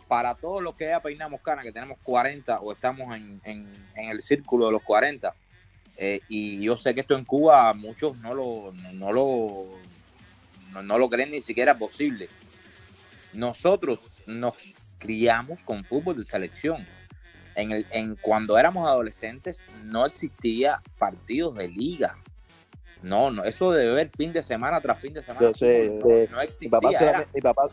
[0.08, 4.22] Para todos los que ya peinamos cana, que tenemos 40 o estamos en, en, el
[4.22, 5.34] círculo de los 40,
[5.98, 9.66] eh, y yo sé que esto en Cuba muchos no lo, no, lo,
[10.82, 12.30] no, lo creen ni siquiera posible.
[13.34, 14.56] Nosotros nos
[14.98, 16.86] criamos con fútbol de selección.
[17.56, 22.18] En el, en cuando éramos adolescentes no existía partidos de liga
[23.02, 25.48] no, no, eso de ver fin de semana tras fin de semana.
[25.48, 26.70] Yo sé, no, Mi
[27.42, 27.70] papá,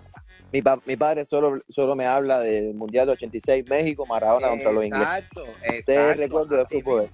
[0.53, 4.85] mi, mi, padre solo, solo me habla del Mundial de 86 México, Maradona contra los
[4.85, 5.09] ingleses.
[5.09, 6.21] Exacto, exacto.
[6.21, 7.11] recuerdo de fútbol.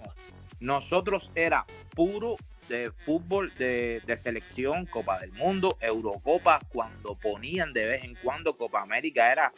[0.61, 2.37] Nosotros era puro
[2.69, 8.57] de fútbol de, de, selección, Copa del Mundo, Eurocopa, cuando ponían de vez en cuando
[8.57, 9.53] Copa América era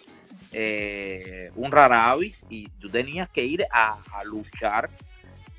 [0.53, 4.91] eh, un rara avis y tú tenías que ir a, a luchar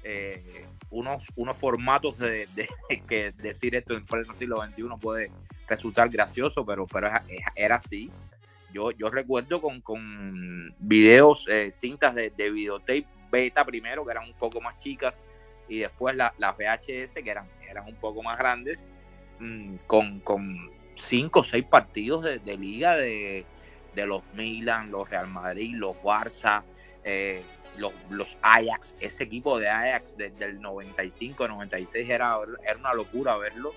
[0.03, 2.47] eh, unos, unos formatos de,
[3.07, 5.31] que decir esto en pleno siglo XXI puede
[5.67, 7.09] resultar gracioso, pero, pero
[7.55, 8.09] era así.
[8.71, 14.25] Yo, yo recuerdo con, con videos, eh, cintas de, de videotape beta primero, que eran
[14.25, 15.19] un poco más chicas,
[15.67, 18.83] y después las VHS, que eran, eran un poco más grandes,
[19.39, 23.45] mm, con, con cinco o seis partidos de, liga de,
[23.95, 26.63] de, los Milan, los Real Madrid, los Barça,
[27.03, 27.41] eh,
[27.77, 33.37] los, los Ajax, ese equipo de Ajax desde el 95, 96 era, era una locura
[33.37, 33.73] verlo.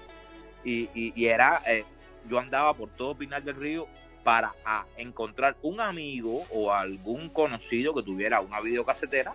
[0.64, 1.84] Y, y, era, eh,
[2.28, 3.86] yo andaba por todo Pinal del Río
[4.24, 4.52] para
[4.96, 9.32] encontrar un amigo o algún conocido que tuviera una videocasetera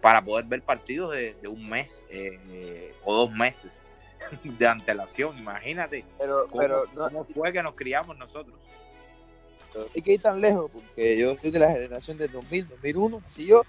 [0.00, 3.82] para poder ver partidos de, un mes eh, o dos meses
[4.44, 5.36] de antelación.
[5.38, 8.58] Imagínate pero, cómo, pero no, fue que nos criamos nosotros.
[9.94, 13.46] Hay que ir tan lejos porque yo soy de la generación del 2000, 2001, si
[13.46, 13.62] yo,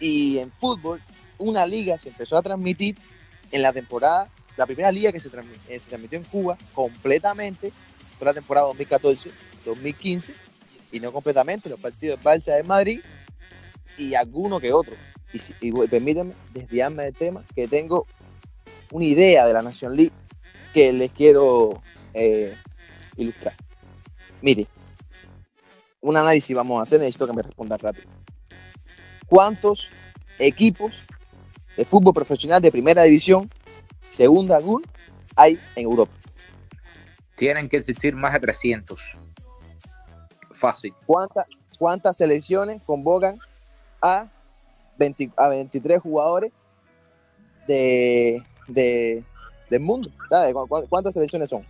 [0.00, 1.00] y en fútbol,
[1.38, 2.96] una liga se empezó a transmitir
[3.50, 5.28] en la temporada, la primera liga que se,
[5.68, 7.72] eh, se transmitió en Cuba completamente
[8.18, 10.34] fue la temporada 2014-2015
[10.90, 13.00] y no completamente los partidos de Barça de Madrid
[13.96, 14.94] y alguno que otro.
[15.32, 15.52] Y, si,
[15.90, 18.06] permítanme desviarme del tema, que tengo
[18.90, 20.12] una idea de la Nación League
[20.72, 21.82] que les quiero
[22.14, 22.56] eh,
[23.16, 23.54] ilustrar.
[24.40, 24.66] Mire,
[26.00, 28.17] un análisis vamos a hacer, necesito que me responda rápido
[29.28, 29.90] cuántos
[30.38, 31.04] equipos
[31.76, 33.50] de fútbol profesional de primera división,
[34.10, 34.82] segunda aún,
[35.36, 36.12] hay en Europa.
[37.36, 39.00] Tienen que existir más de 300.
[40.54, 40.92] Fácil.
[41.06, 41.46] ¿Cuántas,
[41.78, 43.38] cuántas selecciones convocan
[44.02, 44.26] a,
[44.98, 46.52] 20, a 23 jugadores
[47.68, 49.22] de, de,
[49.70, 50.10] del mundo?
[50.88, 51.64] ¿Cuántas selecciones son?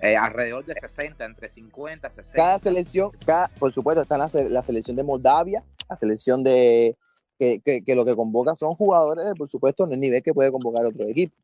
[0.00, 2.36] Eh, alrededor de 60, entre 50 y 60.
[2.36, 6.96] Cada selección, cada, por supuesto, está la, la selección de Moldavia, la selección de
[7.38, 10.84] que, que, lo que convoca son jugadores, por supuesto, en el nivel que puede convocar
[10.84, 11.34] otro equipo.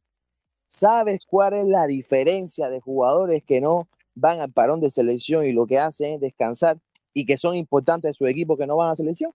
[0.67, 5.53] ¿Sabes cuál es la diferencia de jugadores que no van al parón de selección y
[5.53, 6.79] lo que hacen es descansar
[7.13, 9.33] y que son importantes de su equipo que no van a selección?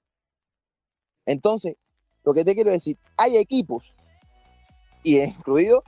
[1.25, 1.75] Entonces,
[2.25, 3.95] lo que te quiero decir, hay equipos,
[5.03, 5.83] y incluido,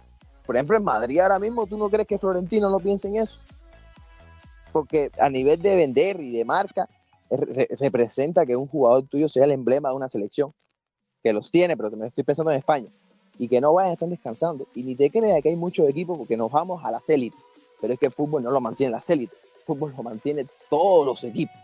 [0.45, 3.37] por ejemplo, en Madrid ahora mismo, ¿tú no crees que Florentino no piense en eso?
[4.71, 6.87] Porque a nivel de vender y de marca,
[7.31, 10.53] representa que un jugador tuyo sea el emblema de una selección,
[11.23, 12.87] que los tiene, pero me estoy pensando en España,
[13.37, 14.67] y que no vayan a estar descansando.
[14.75, 17.39] Y ni te creas que hay muchos equipos porque nos vamos a las élites,
[17.79, 21.05] pero es que el fútbol no lo mantiene las élites, el fútbol lo mantiene todos
[21.05, 21.55] los equipos.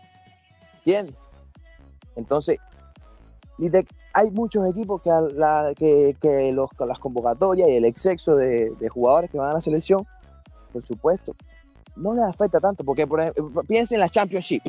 [0.78, 1.14] ¿Entiendes?
[2.16, 2.58] Entonces,
[4.12, 8.88] hay muchos equipos que, la, que, que los, las convocatorias y el exceso de, de,
[8.88, 10.06] jugadores que van a la selección,
[10.72, 11.34] por supuesto,
[11.96, 14.62] no les afecta tanto, porque por ejemplo, piensen en la Championship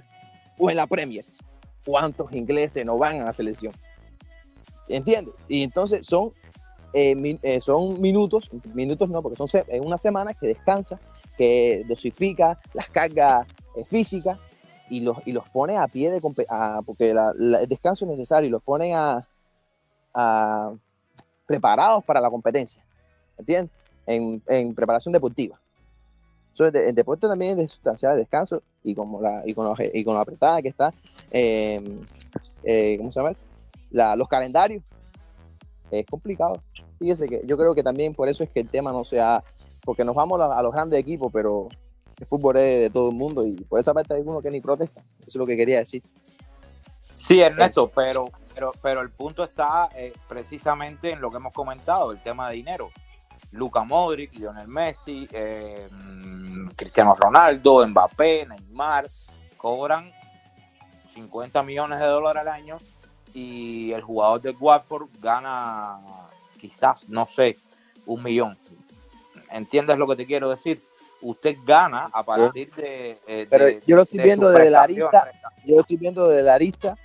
[0.60, 1.26] o en la Premier.
[1.86, 3.74] ¿Cuántos ingleses no van a la selección?
[4.88, 5.34] ¿Entiendes?
[5.48, 6.32] Y entonces son
[6.94, 9.48] eh, eh, son minutos, minutos no, porque son
[9.84, 11.00] una semana que descansa,
[11.38, 14.40] que dosifica las cargas eh, físicas
[14.90, 18.52] y los, y los pone a pie de a- porque el descanso es necesario y
[18.52, 19.26] los pone a,
[21.46, 22.84] preparados para la competencia,
[23.38, 23.72] ¿entiendes?
[24.08, 25.60] En, en preparación deportiva.
[26.54, 29.66] So, el, de- el deporte también es de sustancial descanso y, como la, y, con
[29.66, 30.94] lo, y con lo apretada que está,
[31.32, 31.82] eh,
[32.64, 33.36] eh, ¿cómo se llama?
[33.92, 34.84] La- los calendarios.
[35.92, 36.62] Es complicado.
[37.00, 39.44] Fíjese que yo creo que también por eso es que el tema no sea,
[39.86, 41.70] porque nos vamos a, a los grandes equipos, pero
[42.20, 44.60] el fútbol es de todo el mundo y por esa parte hay uno que ni
[44.60, 45.02] protesta.
[45.20, 46.04] Eso es lo que quería decir.
[47.14, 52.12] Sí, Ernesto, pero, pero, pero el punto está eh, precisamente en lo que hemos comentado,
[52.12, 52.90] el tema de dinero.
[53.52, 59.08] Luca Modric, Lionel Messi, eh, mm, Cristiano Ronaldo, Mbappé, Neymar,
[59.58, 60.12] cobran
[61.16, 62.78] 50 millones de dólares al año
[63.34, 66.00] y el jugador de Watford gana
[66.58, 67.58] quizás, no sé,
[68.06, 68.58] un millón.
[69.52, 70.82] ¿Entiendes lo que te quiero decir?
[71.22, 73.20] Usted gana a partir de...
[73.28, 75.32] eh, Pero yo lo estoy de viendo desde la arista,
[75.66, 76.96] yo lo estoy viendo desde la arista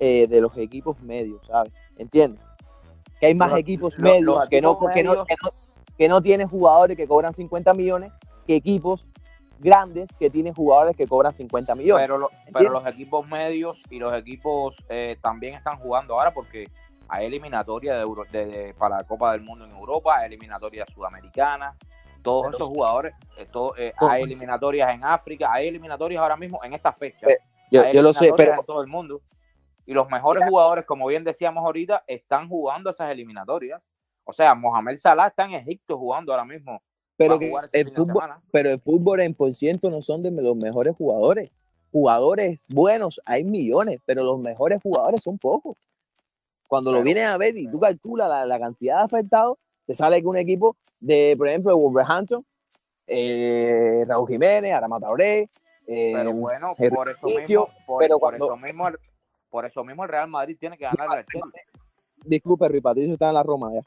[0.00, 1.72] eh, de los equipos medios, ¿sabes?
[1.96, 2.44] ¿Entiendes?
[3.20, 5.50] Que hay más Los- equipos medios los que, no, equipos que, no, medios- que, no,
[5.96, 8.12] que no tienen jugadores que cobran 50 millones
[8.46, 9.04] que equipos
[9.60, 12.02] grandes que tienen jugadores que cobran 50 millones.
[12.04, 16.68] Pero, lo- pero los equipos medios y los equipos eh, también están jugando ahora porque
[17.08, 20.84] hay eliminatoria de, Euro- de- de- para la Copa del Mundo en Europa, hay eliminatoria
[20.92, 21.76] sudamericana.
[22.22, 22.74] Todos Pero esos sí.
[22.74, 27.28] jugadores, eh, todo- eh, hay eliminatorias en África, hay eliminatorias ahora mismo en estas fechas.
[27.28, 27.38] Pe-
[27.92, 29.20] yo, lo sé, pero en todo el mundo.
[29.86, 33.82] Y los mejores jugadores, como bien decíamos ahorita, están jugando esas eliminatorias.
[34.24, 36.80] O sea, Mohamed Salah está en Egipto jugando ahora mismo.
[37.16, 40.96] pero que el fútbol, pero el fútbol en por ciento no son de los mejores
[40.96, 41.50] jugadores.
[41.92, 45.76] Jugadores buenos hay millones, pero los mejores jugadores son pocos.
[46.66, 49.94] Cuando lo Pero- vienes a ver y tú calculas la, la cantidad de afectados, te
[49.94, 52.44] sale que un equipo de, por ejemplo, Wolverhampton,
[53.06, 55.48] eh, Raúl Jiménez, Arama Traoré,
[55.86, 58.98] eh, Pero bueno, por eso mismo, por, pero por cuando- eso mismo, el-
[59.50, 61.62] por eso mismo el Real Madrid tiene que ganar Chelsea.
[62.24, 63.82] disculpe, Rui Patricio está en la Roma ya,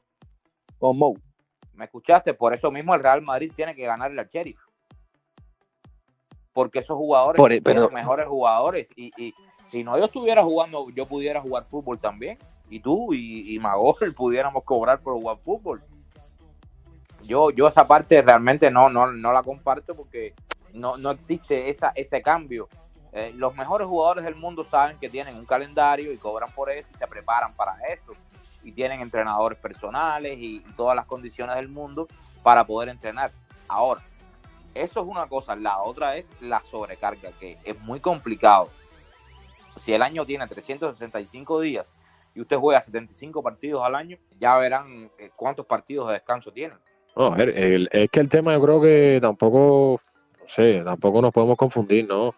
[0.80, 1.18] con Mou.
[1.74, 2.34] ¿Me escuchaste?
[2.34, 4.60] Por eso mismo el Real Madrid tiene que ganarle al Sheriff.
[6.54, 8.88] Porque esos jugadores Por- son pero- los mejores jugadores.
[8.96, 9.34] Y, y
[9.68, 12.38] si no yo estuviera jugando, yo pudiera jugar fútbol también.
[12.70, 15.84] Y tú y, y Magol pudiéramos cobrar por jugar fútbol.
[17.24, 20.34] Yo, yo esa parte realmente no, no, no la comparto porque
[20.74, 22.70] no, no existe esa, ese cambio.
[23.12, 26.88] Eh, los mejores jugadores del mundo saben que tienen un calendario y cobran por eso
[26.94, 28.14] y se preparan para eso.
[28.72, 32.08] Tienen entrenadores personales y, todas las condiciones del mundo
[32.44, 33.32] para poder entrenar.
[33.68, 34.02] Ahora,
[34.74, 35.56] eso es una cosa.
[35.56, 38.70] La otra es la sobrecarga, que es muy complicado.
[39.80, 41.94] Si el año tiene 365 días
[42.36, 46.78] y usted juega 75 partidos al año, ya verán eh, cuántos partidos de descanso tienen.
[47.16, 50.00] No, es que el tema yo creo que tampoco,
[50.46, 52.36] sé, tampoco nos podemos confundir, ¿no?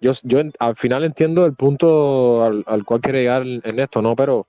[0.00, 4.16] Yo, yo en- al final entiendo el punto al, al cual quiere llegar Ernesto, ¿no?
[4.16, 4.48] Pero,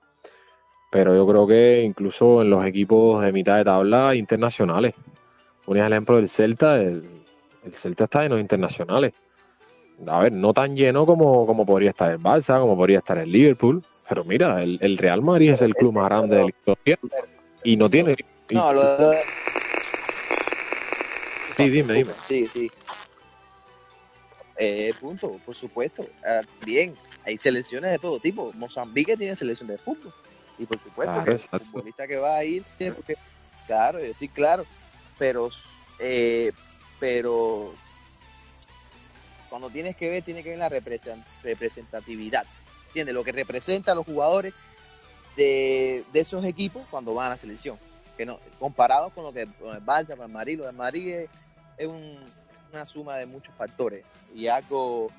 [0.94, 4.94] pero yo creo que incluso en los equipos de mitad de tabla internacionales,
[5.66, 7.02] un ejemplo del Celta, el,
[7.64, 9.12] el Celta está en los internacionales.
[10.06, 13.28] A ver, no tan lleno como, como podría estar el Barça, como podría estar el
[13.32, 16.98] Liverpool, pero mira, el, el Real Madrid es el club más grande de la historia
[17.64, 18.14] y no tiene...
[18.48, 18.96] y- No, lo,
[21.48, 22.14] Sí, dime, dime.
[22.24, 22.70] Sí, sí.
[24.60, 26.06] Eh, punto, por supuesto.
[26.24, 28.52] Ah, bien, hay selecciones de todo tipo.
[28.54, 30.12] Mozambique tiene selección de fútbol.
[30.58, 33.16] Y por supuesto, Claro, que el futbolista que va a ir, tiene que-
[33.66, 34.64] claro, yo estoy claro.
[35.18, 35.50] Pero,
[35.98, 36.52] eh,
[37.00, 37.72] pero
[39.48, 42.44] cuando tienes que ver, tiene que ver la represen- representatividad.
[42.88, 43.14] ¿Entiendes?
[43.14, 44.54] Lo que representa a los jugadores
[45.36, 47.78] de, de esos equipos cuando van a la selección.
[48.16, 51.08] Que no, comparado con lo que con el Barça, con el Madrid, lo del Madrid
[51.14, 51.30] es,
[51.76, 52.18] es un-
[52.72, 55.10] una suma de muchos factores y algo,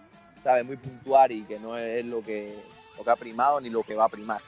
[0.44, 0.66] ¿sabes?
[0.66, 2.58] Muy puntual y que no es lo que,
[2.98, 4.42] lo que ha primado ni lo que va a primar.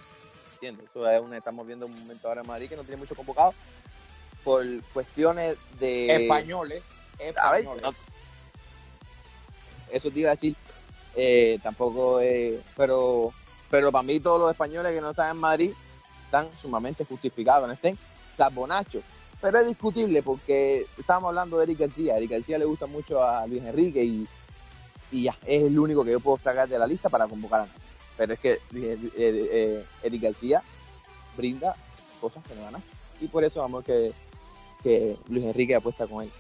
[0.58, 0.90] ¿Entiendes?
[0.90, 3.54] Eso es una, estamos viendo un momento ahora en Madrid que no tiene mucho convocado
[4.44, 6.16] por cuestiones de...
[6.24, 6.82] Españoles,
[7.40, 7.84] A ver, españoles.
[7.84, 7.94] no-
[9.92, 10.56] eso te iba a decir,
[11.16, 13.32] eh, tampoco, eh, pero,
[13.70, 15.72] pero para mí todos los españoles que no están en Madrid
[16.26, 17.96] están sumamente justificados, no estén,
[18.32, 19.04] salvo Nacho.
[19.40, 22.18] Pero es discutible porque estábamos hablando de Eric García.
[22.18, 24.28] Eric García le gusta mucho a Luis Enrique y,
[25.12, 27.66] y ya, es el único que yo puedo sacar de la lista para convocar a
[27.68, 27.80] Nacho.
[28.18, 30.62] Pero es que Luis- eh, eh, Eric García
[31.38, 31.76] brinda
[32.20, 32.84] cosas que no Nacho.
[33.22, 34.12] Y por eso vamos que,
[34.84, 36.32] que Luis Enrique apuesta con él.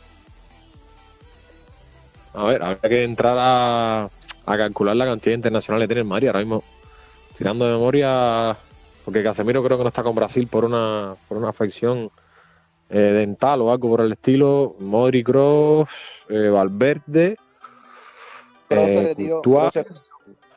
[2.33, 4.09] A ver, habrá que entrar a,
[4.45, 6.27] a calcular la cantidad internacional que tiene el Madrid.
[6.27, 6.63] Ahora mismo,
[7.37, 8.57] tirando de memoria,
[9.05, 12.11] porque Casemiro creo que no está con Brasil por una, por una afección
[12.89, 14.75] eh, dental o algo por el estilo.
[14.79, 15.89] Modric, Kroos,
[16.29, 17.37] eh, Valverde,
[18.67, 19.85] Kroos se eh, retiró, se-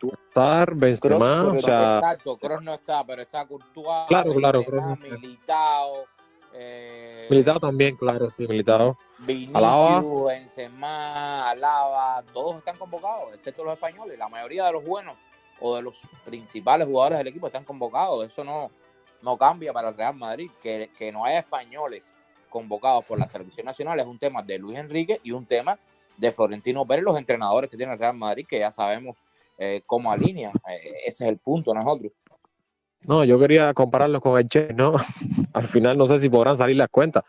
[0.01, 4.97] Courtois, Benzema, o sea, Exacto, Kroos no está, pero está Courtois, Claro, claro, Benzema, no.
[4.97, 6.07] Militao,
[6.53, 8.97] eh, Militado también, claro, sí, Militado.
[9.19, 10.03] Vinicius, Alaba.
[10.27, 14.19] Benzema, Alaba, todos están convocados, excepto los españoles.
[14.19, 15.17] La mayoría de los buenos
[15.61, 18.27] o de los principales jugadores del equipo están convocados.
[18.27, 18.71] Eso no,
[19.23, 20.51] no cambia para el Real Madrid.
[20.63, 22.15] Que, que no haya españoles
[22.49, 25.79] convocados por la selección nacional es un tema de Luis Enrique y un tema
[26.17, 29.17] de Florentino Pérez, los entrenadores que tiene el Real Madrid, que ya sabemos
[29.61, 30.51] eh, cómo alinea.
[30.69, 32.13] Eh, ese es el punto, nosotros.
[33.03, 34.95] No, yo quería compararlo con el Che, ¿no?
[35.55, 37.23] Al final no sé si podrán salir las cuentas,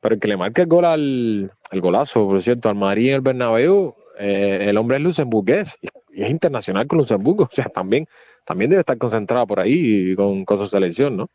[0.00, 3.14] pero el que le marque el gol al el golazo, por cierto, al Madrid en
[3.14, 7.66] el Bernabéu, eh, el hombre es luxemburgués y y es internacional con Luxemburgo, o sea,
[7.66, 8.06] también,
[8.44, 11.30] también debe estar concentrado por ahí con, con su selección, ¿no?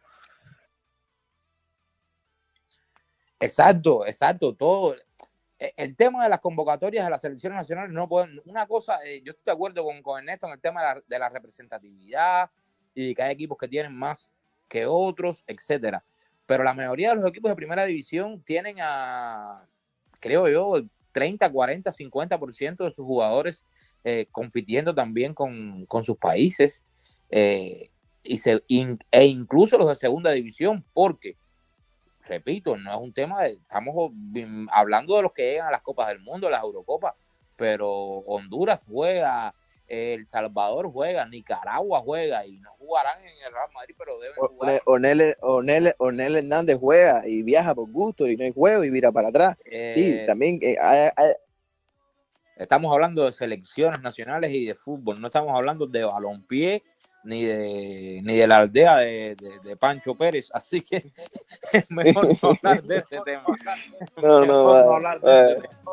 [3.39, 4.96] Exacto, exacto, todo.
[5.64, 8.41] E- El tema de las convocatorias de las selecciones nacionales no pueden.
[8.45, 11.30] Una cosa, eh, yo estoy de acuerdo con, con Ernesto en el tema de la,
[11.30, 12.51] representatividad
[12.93, 14.30] y que hay equipos que tienen más
[14.68, 16.03] que otros, etcétera.
[16.45, 19.66] Pero la mayoría de los equipos de primera división tienen a,
[20.20, 23.66] creo yo, el 30, 40, 50% de sus jugadores
[24.03, 26.84] eh, compitiendo también con, con sus países
[27.30, 27.89] eh,
[28.22, 31.38] y se, e incluso los de segunda división, porque
[32.26, 34.11] repito, no es un tema de, estamos
[34.71, 37.13] hablando de los que llegan a las Copas del Mundo, las Eurocopas,
[37.55, 39.53] pero Honduras juega,
[39.88, 44.82] El Salvador juega, Nicaragua juega y no jugarán en el Real Madrid, pero deben jugar.
[44.86, 49.11] Onel, Onel, Onel Hernández juega y viaja por gusto y no hay juego y vira
[49.11, 49.57] para atrás.
[49.65, 51.34] Sí, Eh, también eh, hay- hay-
[52.55, 56.84] Estamos hablando de selecciones nacionales y de fútbol, no estamos hablando de balompié
[57.24, 60.97] ni de ni de la aldea de, de- de Pancho Pérez, así que
[61.71, 63.43] es mejor no hablar de ese tema.
[64.21, 65.45] No, no, de va.
[65.45, 65.91] ese tema.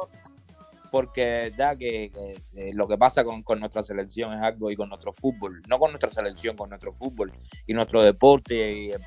[0.91, 4.77] Porque ya que, que, eh, lo que pasa con, con nuestra selección es algo y
[4.77, 7.31] con nuestro fútbol, no con nuestra selección, con nuestro fútbol
[7.67, 8.99] y nuestro deporte, y, eh,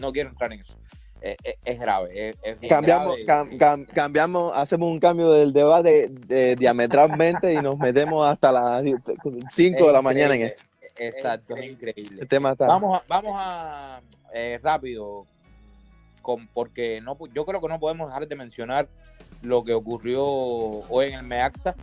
[0.00, 0.74] no quiero entrar en eso.
[1.20, 3.26] Eh, eh, es grave, es, es cambiamos, grave.
[3.26, 8.84] cam- cam- cambiamos, hacemos un cambio del debate de- diametralmente y nos metemos hasta las
[9.50, 10.62] 5 de la Es mañana en esto.
[10.98, 12.26] Exacto, es increíble.
[12.26, 12.66] Tema está.
[12.66, 14.02] Vamos a, vamos a
[14.34, 15.26] eh, rápido,
[16.20, 18.88] con, porque no, yo creo que no podemos dejar de mencionar
[19.42, 21.74] lo que ocurrió hoy en el Meaxa,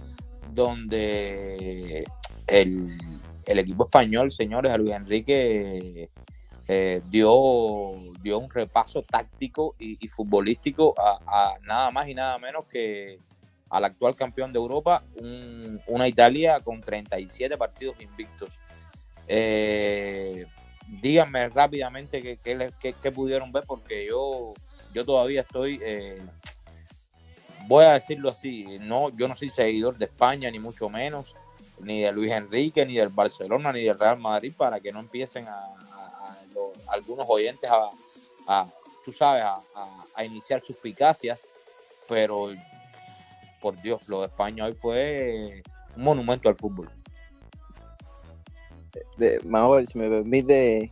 [0.53, 2.05] donde
[2.47, 2.97] el,
[3.45, 6.09] el equipo español, señores, a Luis Enrique
[6.67, 12.37] eh, dio, dio un repaso táctico y, y futbolístico a, a nada más y nada
[12.37, 13.17] menos que
[13.71, 18.57] al actual campeón de Europa, un- una Italia con 37 partidos invictos.
[19.31, 20.47] Eh,
[20.87, 22.37] díganme rápidamente qué,
[22.79, 24.53] qué qué- pudieron ver, porque yo,
[24.91, 26.19] yo todavía estoy, eh,
[27.67, 31.35] voy a decirlo así, no, yo no soy seguidor de España, ni mucho menos,
[31.79, 35.47] ni de Luis Enrique, ni del Barcelona, ni del Real Madrid, para que no empiecen
[35.47, 35.67] a,
[36.87, 37.91] algunos oyentes a,
[38.47, 38.67] a,
[39.05, 41.45] tú sabes, a iniciar suspicacias,
[42.07, 42.49] pero
[43.61, 45.61] por Dios, lo de España hoy fue
[45.95, 46.89] un monumento al fútbol.
[49.17, 49.39] De,
[49.85, 50.91] si me permite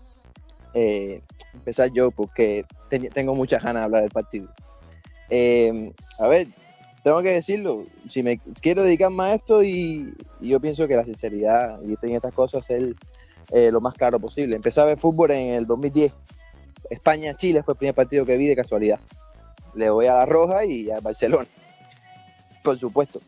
[0.74, 1.22] eh,
[1.54, 4.50] empezar yo, porque te- tengo muchas ganas de hablar del partido.
[5.30, 6.48] Eh, a ver,
[7.04, 11.06] tengo que decirlo, si me quiero dedicar más a esto y, yo pienso que la
[11.06, 12.96] sinceridad y en estas cosas es
[13.52, 14.56] eh, lo más claro posible.
[14.56, 16.12] Empecé a ver fútbol en el 2010.
[16.90, 19.00] España-Chile fue el primer partido que vi de casualidad.
[19.74, 21.48] Le voy a la Roja y a Barcelona.
[22.64, 23.22] Por supuesto.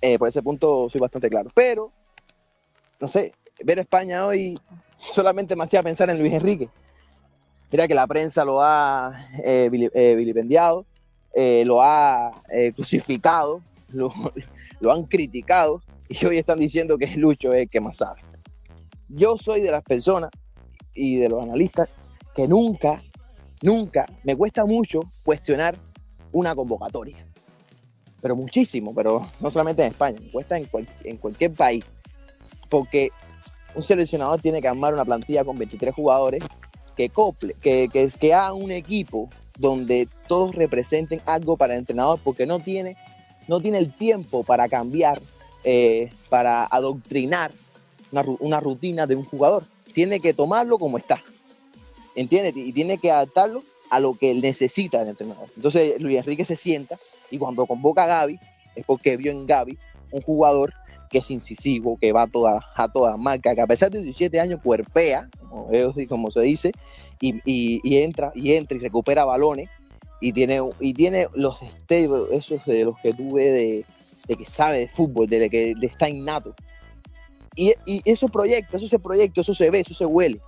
[0.00, 1.50] Eh, por ese punto soy bastante claro.
[1.54, 1.92] Pero,
[3.00, 3.34] no sé,
[3.64, 4.58] ver España hoy
[4.96, 6.68] solamente me hacía pensar en Luis Enrique.
[7.70, 10.86] Mira que la prensa lo ha eh, eh, vilipendiado,
[11.34, 14.10] eh, lo ha eh, crucificado, lo,
[14.80, 18.22] lo han criticado y hoy están diciendo que Lucho es el que más sabe.
[19.08, 20.30] Yo soy de las personas
[20.94, 21.88] y de los analistas
[22.34, 23.02] que nunca,
[23.62, 25.76] nunca, me cuesta mucho cuestionar
[26.32, 27.16] una convocatoria.
[28.20, 31.84] Pero muchísimo, pero no solamente en España, me cuesta en, cual- en cualquier país.
[32.68, 33.10] Porque
[33.74, 36.42] un seleccionador tiene que armar una plantilla con 23 jugadores
[36.96, 42.20] que cople, que, que, que haga un equipo donde todos representen algo para el entrenador,
[42.22, 42.96] porque no tiene,
[43.46, 45.20] no tiene el tiempo para cambiar,
[45.64, 47.52] eh, para adoctrinar
[48.12, 49.64] una, una rutina de un jugador.
[49.92, 51.22] Tiene que tomarlo como está.
[52.14, 52.56] ¿Entiendes?
[52.56, 55.48] Y tiene que adaptarlo a lo que necesita el entrenador.
[55.56, 56.98] Entonces Luis Enrique se sienta
[57.30, 58.38] y cuando convoca a Gaby
[58.74, 59.78] es porque vio en Gaby
[60.10, 60.72] un jugador
[61.08, 64.40] que es incisivo, que va a todas a toda marca, que a pesar de 17
[64.40, 65.68] años cuerpea, como,
[66.08, 66.72] como se dice,
[67.20, 69.68] y, y, entra, y entra y recupera balones,
[70.20, 73.84] y tiene, y tiene los destellos, esos de los que tú ves de,
[74.26, 76.54] de que sabe de fútbol, de que le está innato.
[77.56, 80.40] Y, y eso proyecta, eso se proyecta, eso se ve, eso se huele.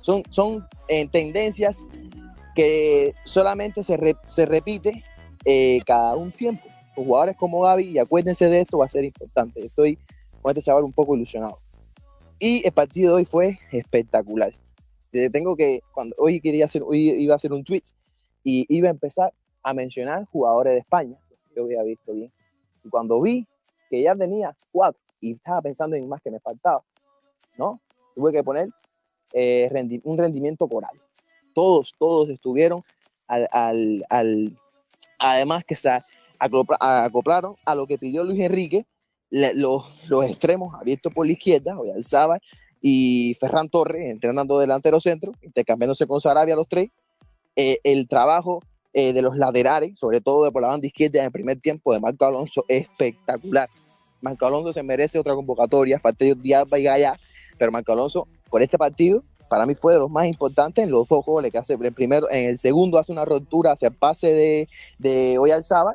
[0.00, 1.84] Son, son eh, tendencias
[2.54, 5.02] que solamente se, se repite
[5.44, 6.66] eh, cada un tiempo.
[6.96, 9.64] Los jugadores como Gaby, y acuérdense de esto, va a ser importante.
[9.64, 9.98] Estoy
[10.40, 11.58] con este chaval un poco ilusionado.
[12.38, 14.54] Y el partido de hoy fue espectacular.
[15.32, 17.82] Tengo que, cuando hoy quería hacer, hoy iba a hacer un tweet
[18.42, 19.32] y iba a empezar
[19.62, 21.16] a mencionar jugadores de España,
[21.54, 22.30] yo había visto bien.
[22.84, 23.46] Y cuando vi
[23.90, 26.84] que ya tenía cuatro y estaba pensando en más que me faltaba,
[27.56, 27.80] ¿no?
[28.14, 28.68] Tuve que poner
[29.32, 29.68] eh,
[30.04, 31.00] un rendimiento coral.
[31.54, 32.82] Todos, todos estuvieron
[33.26, 34.58] al, al, al
[35.18, 35.88] además que se
[36.38, 38.84] acoplaron a lo que pidió Luis Enrique,
[39.30, 39.84] los,
[40.24, 42.38] extremos abiertos por la izquierda, Alzaba
[42.80, 46.90] y Ferran Torres entrenando delantero centro, intercambiándose con Sarabia los tres.
[47.56, 48.62] Eh, el trabajo
[48.92, 52.00] eh, de los laterales, sobre todo por la banda izquierda en el primer tiempo de
[52.00, 53.68] Marco Alonso, espectacular.
[54.20, 57.18] Marco Alonso se merece otra convocatoria, falta Diabba y Gaya,
[57.58, 61.06] pero Marco Alonso, por este partido, para mí fue de los más importantes en los
[61.08, 61.76] dos goles que hace.
[61.76, 64.68] Primero, en el segundo hace una rotura hacia el pase de,
[64.98, 65.94] de Oyalzaba,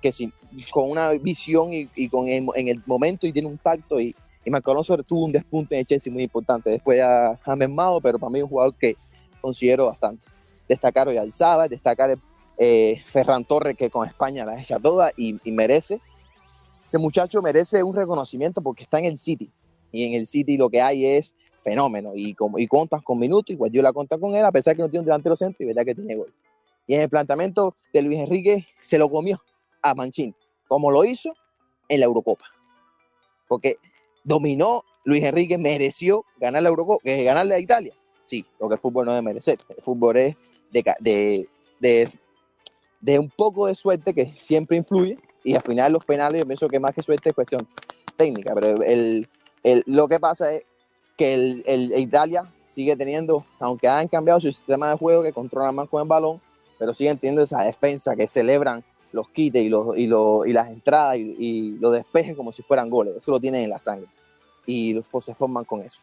[0.00, 0.32] que sin,
[0.70, 4.70] con una visión y, con en el momento y tiene un tacto y, y Marco
[4.70, 6.70] Alonso tuvo un despunte en Chelsea muy importante.
[6.70, 8.96] Después ha, ha mermado, pero para mí un jugador que
[9.40, 10.26] considero bastante.
[10.68, 12.18] Destacar Oyalzaba, destacar
[12.56, 16.00] eh, Ferran Torres, que con España la hecha toda y, y merece.
[16.84, 19.50] Ese muchacho merece un reconocimiento porque está en el City.
[19.92, 22.12] Y en el City lo que hay es fenómeno.
[22.14, 24.82] Y, como, y contas con minutos, igual yo la cuenta con él, a pesar que
[24.82, 26.32] no tiene un delantero centro y verdad que tiene gol.
[26.86, 29.42] Y en el planteamiento de Luis Enrique se lo comió
[29.82, 30.34] a Mancini,
[30.66, 31.34] como lo hizo
[31.88, 32.44] en la Eurocopa.
[33.46, 33.78] Porque
[34.24, 37.94] dominó, Luis Enrique mereció ganar la Eurocopa, que ganarle a Italia.
[38.26, 39.58] Sí, lo que el fútbol no es merecer.
[39.68, 40.36] El fútbol es
[40.70, 41.48] de, de,
[41.80, 42.12] de,
[43.00, 45.18] de un poco de suerte que siempre influye.
[45.44, 47.66] Y al final los penales, yo pienso que más que suerte es cuestión
[48.16, 48.54] técnica.
[48.54, 49.28] Pero el,
[49.62, 50.64] el, lo que pasa es
[51.16, 55.74] que el, el, Italia sigue teniendo, aunque han cambiado su sistema de juego, que controlan
[55.74, 56.40] más con el balón,
[56.78, 61.16] pero siguen teniendo esa defensa que celebran los quites y, los, y, y las entradas
[61.16, 63.16] y, y, los despejes como si fueran goles.
[63.16, 64.08] Eso lo tienen en la sangre.
[64.66, 66.00] Y pues, se forman con eso.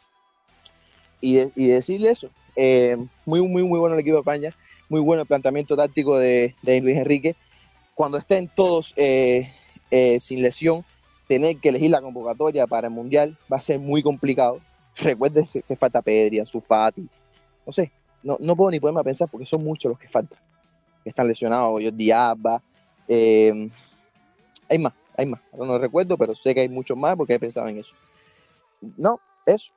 [1.21, 4.55] Y, y decirle eso, eh, muy, muy, muy bueno el equipo de España,
[4.89, 7.35] muy bueno el planteamiento táctico de, Luis Enrique.
[7.93, 9.51] Cuando estén todos eh,
[9.91, 10.83] eh, sin lesión,
[11.27, 14.59] tener que elegir la convocatoria para el Mundial va a ser muy complicado
[14.97, 17.07] Recuerden que, falta Pedri, Fati,
[17.65, 17.91] no sé,
[18.23, 20.39] no, no puedo ni ponerme a pensar porque son muchos los que faltan,
[21.03, 22.61] están lesionados, yo Diabba,
[23.07, 23.69] eh,
[24.69, 27.67] hay más, hay más, no recuerdo, pero sé que hay muchos más porque he pensado
[27.67, 27.93] en eso.
[28.97, 29.71] No, eso,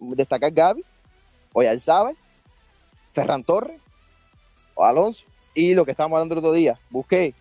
[0.00, 0.84] destacar Gaby,
[1.52, 2.16] Oyalzábal,
[3.12, 3.80] Ferran Torres,
[4.76, 7.34] Alonso, y lo que estábamos hablando el otro día, busqué,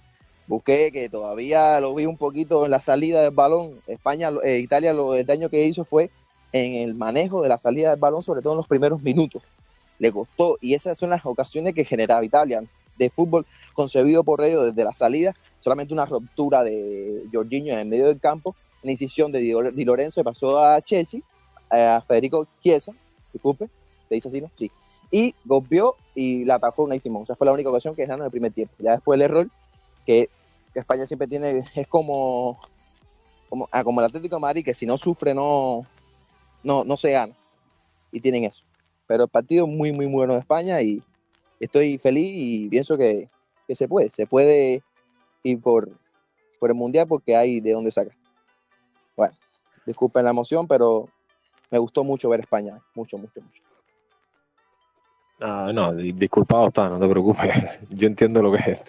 [0.48, 3.80] busqué que todavía lo vi un poquito en la salida del balón.
[3.86, 6.10] España, eh, Italia, lo el daño que hizo fue
[6.52, 9.44] en el manejo de la salida del balón, sobre todo en los primeros minutos.
[10.00, 12.64] Le costó, y esas son las ocasiones que generaba Italia,
[12.98, 17.86] de fútbol concebido por ellos desde la salida, solamente una ruptura de Jorginho en el
[17.86, 21.22] medio del campo, una incisión de Di Lorenzo pasó a Chelsea,
[21.70, 22.94] a Federico Chiesa,
[23.34, 23.70] disculpe,
[24.08, 24.50] se dice así, ¿no?
[24.56, 24.72] Sí.
[25.12, 27.24] Y golpeó y la atajó una Simón.
[27.24, 28.74] O sea, fue la única ocasión que ganaron el primer tiempo.
[28.80, 29.50] Ya después el error
[30.06, 30.30] que,
[30.74, 32.60] España siempre tiene, es como,
[33.50, 35.86] como, ah, como el Atlético de Madrid, que si no sufre no,
[36.64, 37.34] no, no se gana.
[38.12, 38.64] Y tienen eso.
[39.08, 41.02] Pero el partido muy, muy bueno de España y
[41.60, 43.30] estoy feliz y pienso que,
[43.70, 44.10] se puede.
[44.12, 44.82] Se puede
[45.44, 45.90] ir por,
[46.60, 48.16] por el Mundial porque hay de dónde sacar.
[49.16, 49.36] Bueno,
[49.86, 51.10] disculpen la emoción, pero
[51.70, 52.80] me gustó mucho ver España.
[52.96, 53.64] Mucho, mucho, mucho.
[55.40, 57.54] Ah, no, disculpado está, no te preocupes.
[57.90, 58.82] Yo entiendo lo que es,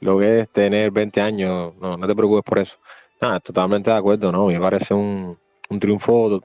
[0.00, 1.74] lo que es tener 20 años.
[1.80, 2.76] No, no te preocupes por eso.
[3.20, 4.46] Nada, totalmente de acuerdo, ¿no?
[4.46, 5.38] Me parece un,
[5.68, 6.40] un triunfo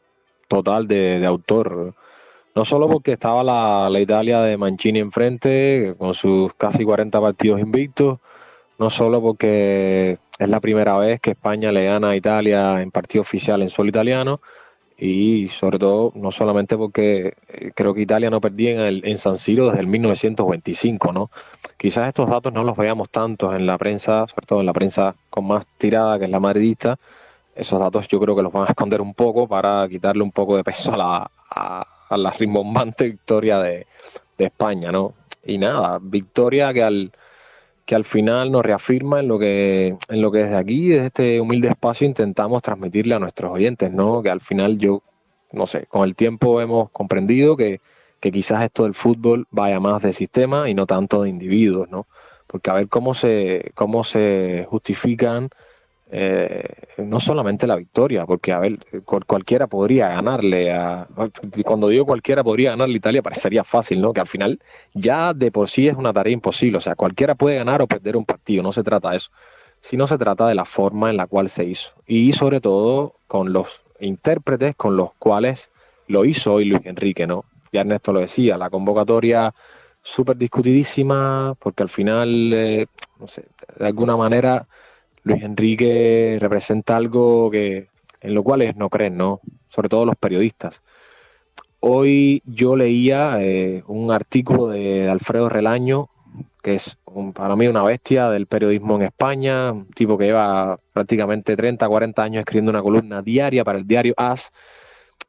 [0.47, 1.95] total de autor.
[2.56, 7.60] No solo porque estaba la, la, Italia de Mancini enfrente, con sus casi 40 partidos
[7.60, 8.20] invictos,
[8.80, 13.22] no solo porque es la primera vez que España le gana a Italia en partido
[13.22, 14.39] oficial en suelo italiano,
[14.97, 19.68] y sobre todo, no solamente porque eh, creo que Italia no perdía en, San Siro
[19.68, 21.30] desde el 1925, ¿no?
[21.78, 25.16] Quizás estos datos no los veamos tanto en la prensa, sobre todo en la prensa
[25.30, 26.97] con más tirada, que es la madridista,
[27.56, 30.56] esos datos yo creo que los van a esconder un poco para quitarle un poco
[30.58, 31.32] de peso a la,
[32.10, 33.88] la rimbombante victoria de,
[34.38, 35.14] de, España, ¿no?
[35.45, 37.12] Y nada, victoria que al,
[37.86, 41.41] que al final nos reafirma en lo que, en lo que desde aquí, desde este
[41.41, 44.22] humilde espacio, intentamos transmitirle a nuestros oyentes, ¿no?
[44.24, 45.03] Que al final yo,
[45.51, 47.82] no sé, con el tiempo hemos comprendido que,
[48.20, 52.08] que quizás esto del fútbol vaya más de sistema y no tanto de individuos, ¿no?
[52.47, 55.49] Porque a ver cómo se, cómo se justifican
[56.18, 56.63] eh,
[56.99, 61.05] no solamente la victoria, porque a ver, cualquiera podría ganarle a,
[61.66, 64.13] cuando digo cualquiera podría ganarle a Italia parecería fácil, ¿no?
[64.13, 64.61] Que al final
[64.93, 68.16] ya de por sí es una tarea imposible, o sea, cualquiera puede ganar o perder
[68.16, 69.30] un partido, no se trata de eso,
[69.82, 73.51] sino se trata de la forma en la cual se hizo y sobre todo con
[73.51, 75.70] los intérpretes con los cuales
[76.07, 77.43] lo hizo hoy Luis Enrique, ¿no?
[77.74, 79.53] Ya Ernesto lo decía, la convocatoria
[80.01, 82.86] súper discutidísima, porque al final, eh,
[83.20, 83.43] no sé,
[83.78, 84.66] de alguna manera
[85.26, 87.88] Luis Enrique representa algo que
[88.21, 89.41] en lo cual no creen, ¿no?
[89.69, 90.84] Sobre todo los periodistas.
[91.80, 96.09] Hoy yo leía eh, un artículo de Alfredo Relaño,
[96.61, 96.97] que es
[97.34, 102.23] para mí una bestia del periodismo en España, un tipo que lleva prácticamente 30, 40
[102.23, 104.51] años escribiendo una columna diaria para el diario AS,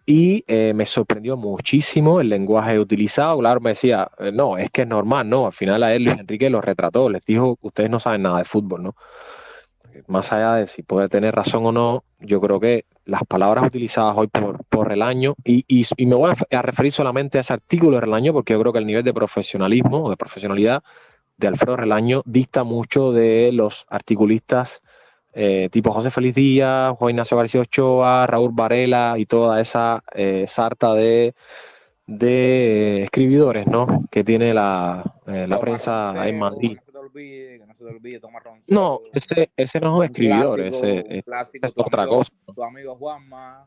[0.04, 3.38] y eh, me sorprendió muchísimo el lenguaje utilizado.
[3.38, 5.46] Claro, me decía, eh, no, es que es normal, ¿no?
[5.46, 8.44] Al final a él Luis Enrique lo retrató, les dijo, ustedes no saben nada de
[8.44, 8.94] fútbol, ¿no?
[10.06, 14.16] Más allá de si puede tener razón o no, yo creo que las palabras utilizadas
[14.16, 18.00] hoy por, por Relaño, y, y, me voy a, referir solamente a ese artículo de
[18.02, 20.82] Relaño, porque yo creo que el nivel de profesionalismo o de profesionalidad
[21.36, 24.82] de Alfredo Relaño dista mucho de los articulistas
[25.38, 30.46] eh, tipo José Feliz Díaz, Juan Ignacio García Ochoa, Raúl Varela y toda esa eh,
[30.48, 31.34] sarta de,
[32.06, 34.06] de escribidores ¿no?
[34.10, 36.78] que tiene la, eh, la prensa en Madrid
[37.16, 41.04] olvide, que no se te olvide Tomás No, ese, ese no es un escribidor, ese
[41.08, 42.32] es, clásico, es otra amigo, cosa.
[42.54, 43.66] Tu amigo Juanma.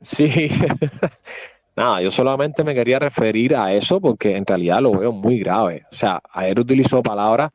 [0.00, 0.50] Sí,
[1.76, 5.86] nada, yo solamente me quería referir a eso porque en realidad lo veo muy grave.
[5.92, 7.50] O sea, ayer utilizó palabras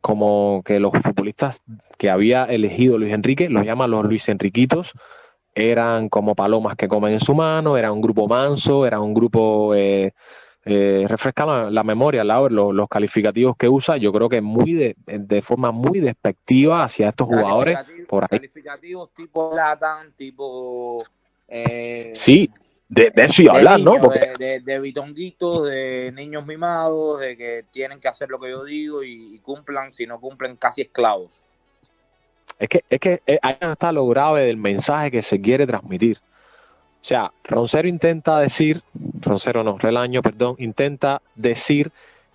[0.00, 1.60] como que los futbolistas
[1.98, 4.92] que había elegido Luis Enrique, los llaman los Luis Enriquitos,
[5.54, 9.74] eran como palomas que comen en su mano, era un grupo manso, era un grupo
[9.74, 10.12] eh,
[10.64, 14.74] eh, refresca la, la memoria, Laura, los, los, calificativos que usa, yo creo que muy
[14.74, 17.78] de, de forma muy despectiva hacia estos jugadores.
[18.08, 18.38] Por ahí.
[18.38, 21.02] Calificativos tipo Latan, tipo...
[21.48, 22.50] Eh, sí,
[22.88, 23.94] de, de eso iba a hablar, ¿no?
[23.94, 24.60] Porque...
[24.64, 29.34] De, bitonguitos, de niños mimados, de que tienen que hacer lo que yo digo y,
[29.34, 31.42] y cumplan, si no cumplen, casi esclavos.
[32.58, 36.18] Es que, es que eh, ahí está lo grave del mensaje que se quiere transmitir.
[37.02, 38.82] O sea, Roncero intenta decir,
[39.20, 41.92] Roncero no, Relaño, perdón, intenta decir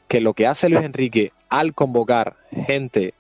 [0.08, 2.36] que lo que hace Luis Enrique al convocar
[2.66, 3.14] gente,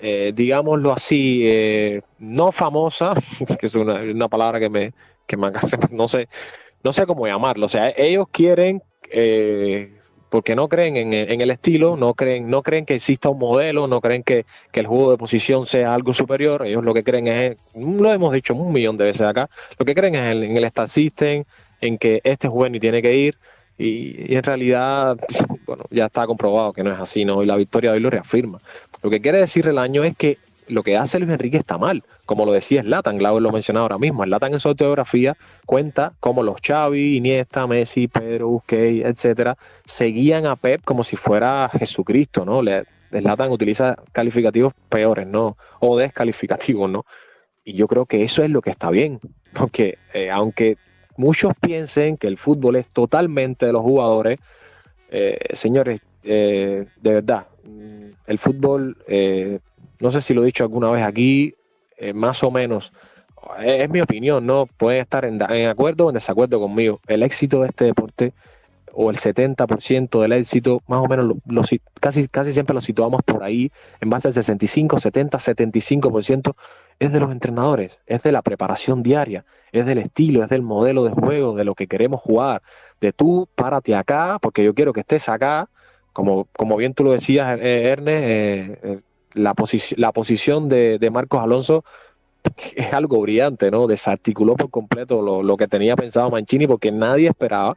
[0.00, 3.14] eh, digámoslo así, eh, no famosa,
[3.60, 4.92] que es una, palabra que me,
[5.26, 5.50] que me
[5.90, 6.28] no sé,
[6.84, 7.66] no sé cómo llamarlo.
[7.66, 9.95] O sea, ellos quieren, eh,
[10.28, 13.86] porque no creen en, en, el estilo, no creen, no creen que exista un modelo,
[13.86, 16.66] no creen que, el juego de posición sea algo superior.
[16.66, 19.48] Ellos lo que creen es, lo hemos dicho un millón de veces acá,
[19.78, 21.44] lo que creen es en, el Star System,
[21.80, 23.38] en que este jugador y tiene que ir.
[23.78, 25.16] Y, y, en realidad,
[25.66, 27.42] bueno, ya está comprobado que no es así, ¿no?
[27.42, 28.60] Y la victoria de hoy lo reafirma.
[29.02, 30.38] Lo que quiere decir el año es que
[30.68, 33.98] lo que hace Luis Enrique está mal, como lo decía Slatan, Glauber lo mencionaba ahora
[33.98, 34.24] mismo.
[34.24, 40.56] Slatan en su autobiografía cuenta cómo los Xavi, Iniesta, Messi, Pedro, Busquets, etcétera, seguían a
[40.56, 42.62] Pep como si fuera Jesucristo, ¿no?
[43.10, 45.56] Slatan utiliza calificativos peores, ¿no?
[45.80, 47.04] O descalificativos, ¿no?
[47.64, 49.20] Y yo creo que eso es lo que está bien,
[49.52, 50.76] porque eh, aunque
[51.16, 54.38] muchos piensen que el fútbol es totalmente de los jugadores,
[55.10, 57.46] eh, señores, eh, de verdad,
[58.26, 58.96] el fútbol
[60.00, 61.54] no sé si lo he dicho alguna vez aquí,
[61.96, 62.92] eh, más o menos,
[63.58, 64.66] es, es, mi opinión, ¿no?
[64.66, 67.00] Pueden estar en, en, acuerdo o en desacuerdo conmigo.
[67.06, 68.32] El éxito de este deporte,
[68.98, 71.62] o el 70% del éxito, más o menos, lo,
[72.00, 73.70] casi, casi siempre lo situamos por ahí,
[74.00, 76.54] en base al 65, 70, 75%,
[76.98, 81.04] es de los entrenadores, es de la preparación diaria, es del estilo, es del modelo
[81.04, 82.62] de juego, de lo que queremos jugar,
[83.00, 85.68] de tú párate acá, porque yo quiero que estés acá,
[86.14, 89.00] como, como bien tú lo decías, eh, Ernest, eh,
[89.36, 89.54] la,
[89.96, 91.84] la posición de, de, Marcos Alonso
[92.76, 93.86] es algo brillante, ¿no?
[93.86, 97.76] Desarticuló por completo lo, lo, que tenía pensado Mancini porque nadie esperaba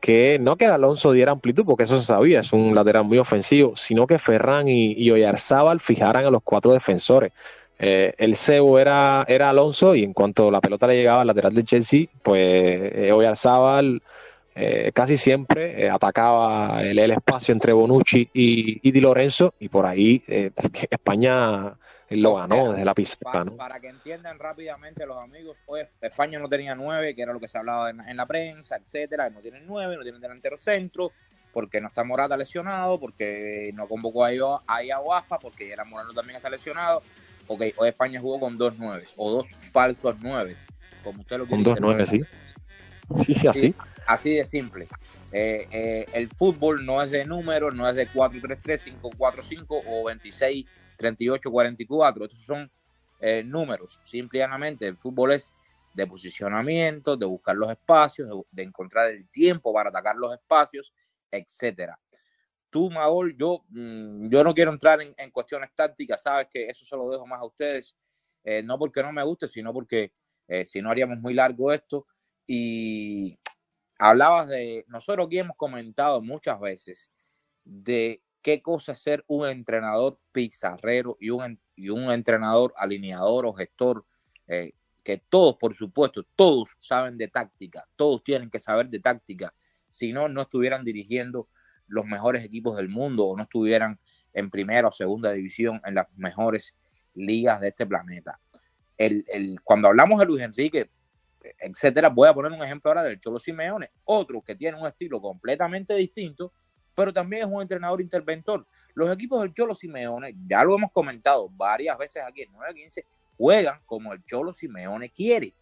[0.00, 3.76] que no que Alonso diera amplitud, porque eso se sabía, es un lateral muy ofensivo,
[3.76, 7.32] sino que Ferran y, y Oyarzábal fijaran a los cuatro defensores.
[7.78, 11.54] Eh, el cebo era, era Alonso y en cuanto la pelota le llegaba al lateral
[11.54, 12.40] del Chelsea, pues
[12.94, 14.02] eh, Oyarzábal
[14.54, 19.68] eh, casi siempre eh, atacaba el, el, espacio entre Bonucci y, y, Di Lorenzo y
[19.68, 20.50] por ahí eh,
[20.90, 21.74] España
[22.10, 23.32] lo ganó desde la pizarra.
[23.32, 23.56] Para, ¿no?
[23.56, 27.48] para, que entiendan rápidamente los amigos, pues España no tenía nueve, que era lo que
[27.48, 31.12] se hablaba en, en la prensa, etcétera, no tienen nueve, no tienen delantero centro,
[31.52, 36.36] porque no está Morata lesionado, porque no convocó a, a Iaguafa, porque era Morano también
[36.36, 37.02] está lesionado.
[37.46, 40.58] Ok, hoy España jugó con dos nueves, o dos falsos nueves,
[41.02, 42.20] como usted lo quiere Con dos nueve, sí.
[43.24, 43.74] Sí, así.
[44.12, 44.88] Así de simple.
[45.32, 50.66] Eh, eh, el fútbol no es de números, no es de 4-3-3, 5-4-5 o 26,
[50.96, 52.24] 38, 44.
[52.24, 52.70] Estos son
[53.20, 53.98] eh, números.
[54.04, 55.52] Simplemente el fútbol es
[55.94, 60.92] de posicionamiento, de buscar los espacios, de, encontrar el tiempo para atacar los espacios,
[61.30, 61.98] etcétera.
[62.70, 66.86] Tú, Maol, yo, mm, yo no quiero entrar en, en, cuestiones tácticas, sabes que eso
[66.86, 67.94] se lo dejo más a ustedes,
[68.64, 70.12] no porque no me guste, sino porque
[70.64, 72.06] si no haríamos muy largo esto.
[72.44, 73.38] Y
[74.02, 77.08] hablabas de, nosotros aquí hemos comentado muchas veces
[77.64, 83.52] de qué cosa es ser un entrenador pizarrero y un, y un entrenador alineador o
[83.52, 84.04] gestor,
[84.48, 84.72] eh,
[85.04, 89.54] que todos, por supuesto, todos saben de táctica, todos tienen que saber de táctica,
[89.88, 91.48] si no, no estuvieran dirigiendo
[91.86, 94.00] los mejores equipos del mundo o no estuvieran
[94.32, 96.74] en primera o segunda división en las mejores
[97.14, 98.40] ligas de este planeta.
[98.96, 100.90] El, el, cuando hablamos de Luis Enrique,
[101.58, 105.20] etcétera, voy a poner un ejemplo ahora del Cholo Simeone, otro que tiene un estilo
[105.20, 106.52] completamente distinto,
[106.94, 108.66] pero también es un entrenador interventor.
[108.94, 113.04] Los equipos del Cholo Simeone, ya lo hemos comentado varias veces aquí en 9-15,
[113.36, 115.54] juegan como el Cholo Simeone quiere.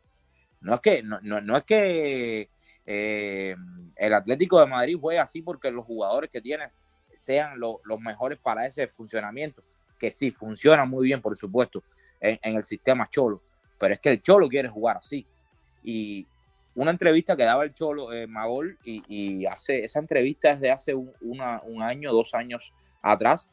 [0.60, 2.50] No es que,
[2.86, 3.56] eh,
[3.96, 6.70] el Atlético de Madrid juega así porque los jugadores que tiene
[7.14, 9.62] sean lo, los mejores para ese funcionamiento,
[9.98, 11.82] que sí, funciona muy bien, por supuesto,
[12.20, 13.42] en, el sistema Cholo,
[13.78, 15.26] pero es que el Cholo quiere jugar así.
[15.82, 16.26] Y
[16.74, 20.94] una entrevista que daba el Cholo eh, Magol, y, hace esa entrevista es de hace
[20.94, 22.72] un, año, dos años
[23.02, 23.48] atrás,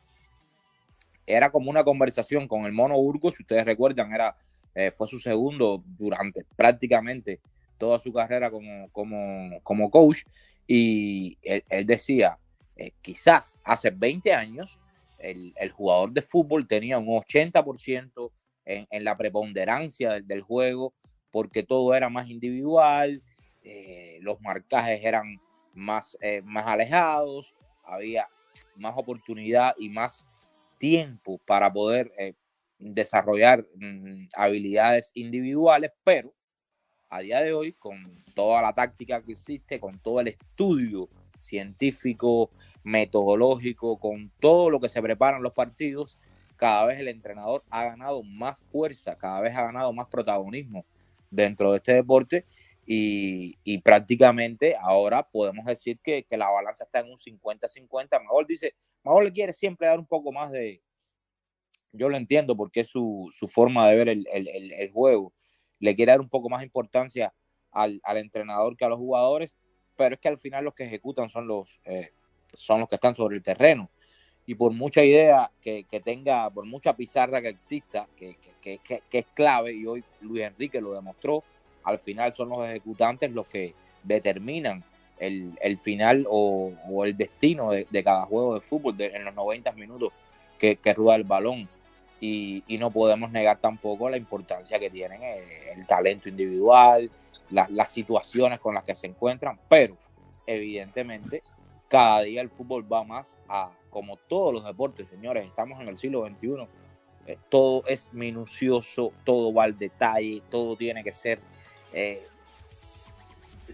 [1.25, 4.37] era como una conversación con el Mono Urgo, si ustedes recuerdan, era,
[4.75, 7.41] eh, fue su segundo durante prácticamente
[7.77, 10.23] toda su carrera como, como, como coach
[10.65, 12.37] y él, decía,
[12.75, 14.79] eh, quizás hace 20 años
[15.19, 18.31] el, el, jugador de fútbol tenía un 80%
[18.65, 20.93] en, en, la preponderancia del, juego
[21.31, 23.21] porque todo era más individual,
[23.63, 25.41] eh, los marcajes eran
[25.73, 28.27] más, eh, más alejados, había
[28.75, 30.25] más oportunidad y más
[30.77, 32.33] tiempo para poder eh,
[32.79, 36.33] desarrollar mm, habilidades individuales, pero
[37.09, 41.09] a día de hoy, con toda la táctica que existe, con todo el estudio
[41.39, 42.51] científico,
[42.83, 46.17] metodológico, con todo lo que se preparan los partidos,
[46.57, 50.85] cada vez el entrenador ha ganado más fuerza, cada vez ha ganado más protagonismo
[51.29, 52.45] dentro de este deporte
[52.85, 58.21] y, y prácticamente ahora podemos decir que, que, la balanza está en un 50-50.
[58.21, 60.81] Mejor dice, mejor le quiere siempre dar un poco más de...
[61.91, 65.33] Yo lo entiendo porque es su, su forma de ver el, el, el, el juego
[65.79, 67.33] le quiere dar un poco más importancia
[67.71, 69.57] al, al, entrenador que a los jugadores,
[69.95, 72.11] pero es que al final los que ejecutan son los, eh,
[72.53, 73.89] son los que están sobre el terreno.
[74.47, 79.01] Y por mucha idea que, que tenga, por mucha pizarra que exista, que, que, que,
[79.11, 81.43] es clave, y hoy Luis Enrique lo demostró,
[81.83, 83.73] al final son los ejecutantes los que
[84.03, 84.83] determinan
[85.19, 86.71] el, el final o,
[87.03, 90.13] el destino de, de, cada juego de fútbol de, en los 90 minutos
[90.57, 91.67] que, rueda el balón.
[92.19, 95.43] Y, y, no podemos negar tampoco la importancia que tienen el,
[95.77, 97.11] el talento individual,
[97.51, 99.97] la, las situaciones con las que se encuentran, pero
[100.47, 101.43] evidentemente
[101.87, 105.97] cada día el fútbol va más a, como todos los deportes, señores, estamos en el
[105.97, 106.67] siglo XXI,
[107.27, 111.39] eh, todo es minucioso, todo va al detalle, todo tiene que ser
[111.93, 112.25] eh,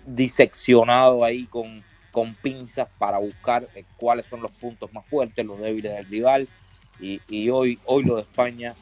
[0.06, 5.60] diseccionado ahí con, con pinzas para buscar eh, cuáles son los puntos más fuertes, los
[5.60, 6.48] débiles del rival,
[7.00, 8.76] y, y, hoy, hoy lo de España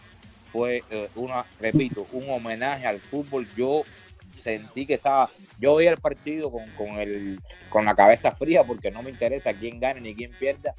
[0.51, 0.83] fue
[1.15, 3.47] una, repito, un homenaje al fútbol.
[3.55, 3.83] Yo
[4.37, 5.29] sentí que estaba,
[5.59, 9.53] yo veía el partido con, con, el, con la cabeza fría porque no me interesa
[9.53, 10.73] quién gane ni quién pierda.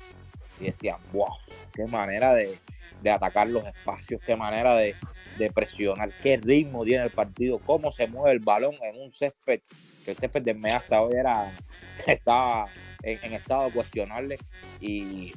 [0.60, 1.34] Y decía, wow,
[1.74, 2.56] qué manera de,
[3.02, 4.94] de atacar los espacios, qué manera de,
[5.38, 9.60] de, presionar, qué ritmo tiene el partido, cómo se mueve el balón en un césped,
[10.04, 11.52] que el césped de Meaza hoy era,
[12.06, 12.66] estaba
[13.02, 14.38] en, en estado cuestionable
[14.80, 15.32] y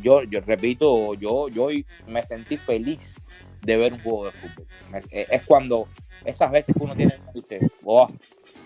[0.00, 1.68] yo, yo repito, yo, yo
[2.06, 3.14] me sentí feliz
[3.62, 4.66] de ver un juego de fútbol.
[5.12, 5.88] Es cuando
[6.24, 8.06] esas veces que uno tiene usted, oh,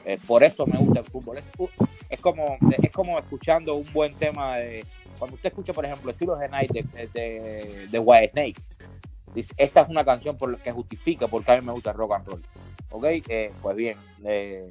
[0.04, 1.38] eh, por esto me gusta el fútbol.
[1.38, 4.84] Es, como, es como escuchando un buen tema de.
[5.18, 8.60] Cuando usted escucha, por ejemplo, estilos de Night de, de, White Snake,
[9.34, 12.12] dice: Esta es una canción por, que justifica porque a mí me gusta el rock
[12.12, 12.42] and roll.
[12.90, 13.04] ¿Ok?
[13.28, 14.70] Eh, pues bien, eh,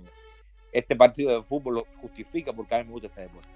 [0.72, 3.50] este partido de fútbol lo justifica porque a mí me gusta este deporte.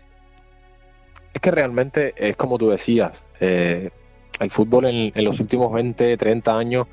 [1.34, 3.92] Es que realmente es como tú decías, eh,
[4.40, 6.88] el fútbol en, los últimos 20, 30 años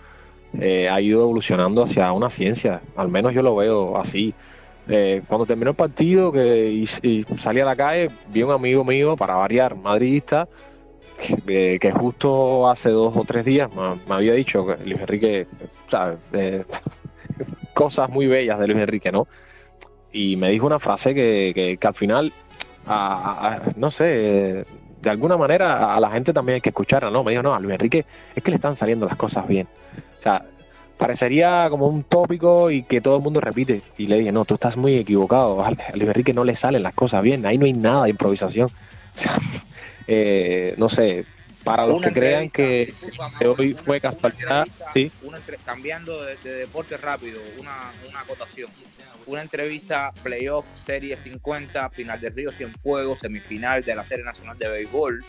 [0.60, 4.34] eh, ha ido evolucionando hacia una ciencia, al menos yo lo veo así.
[4.86, 8.84] Eh, cuando terminó el partido que, y, salí a la calle, vi a un amigo
[8.84, 10.46] mío, para variar, madridista,
[11.46, 15.46] que, que justo hace dos o tres días me, había dicho que Luis Enrique,
[15.88, 16.18] ¿sabes?
[17.74, 19.26] cosas muy bellas de Luis Enrique, ¿no?
[20.14, 22.32] y me dijo una frase que, que, al final,
[23.76, 24.64] no sé,
[25.04, 27.22] de alguna manera a la gente también hay que escucharla, ¿no?
[27.22, 29.68] Me dijo, no, a Luis Enrique es que le están saliendo las cosas bien.
[30.18, 30.44] O sea,
[30.96, 33.82] parecería como un tópico y que todo el mundo repite.
[33.98, 35.62] Y le dije, no, tú estás muy equivocado.
[35.62, 37.44] A Luis Enrique no le salen las cosas bien.
[37.46, 38.68] Ahí no hay nada de improvisación.
[39.16, 39.38] O sea,
[40.08, 41.24] eh, no sé,
[41.64, 42.94] para los Una que crean que
[43.46, 45.10] hoy fue casualidad, sí.
[45.22, 48.70] una cambiando de, de deporte rápido, una, una acotación.
[49.26, 54.68] Una entrevista, playoff, serie 50, final del Río Cienfuegos, semifinal de la Serie Nacional de
[54.68, 55.24] Béisbol.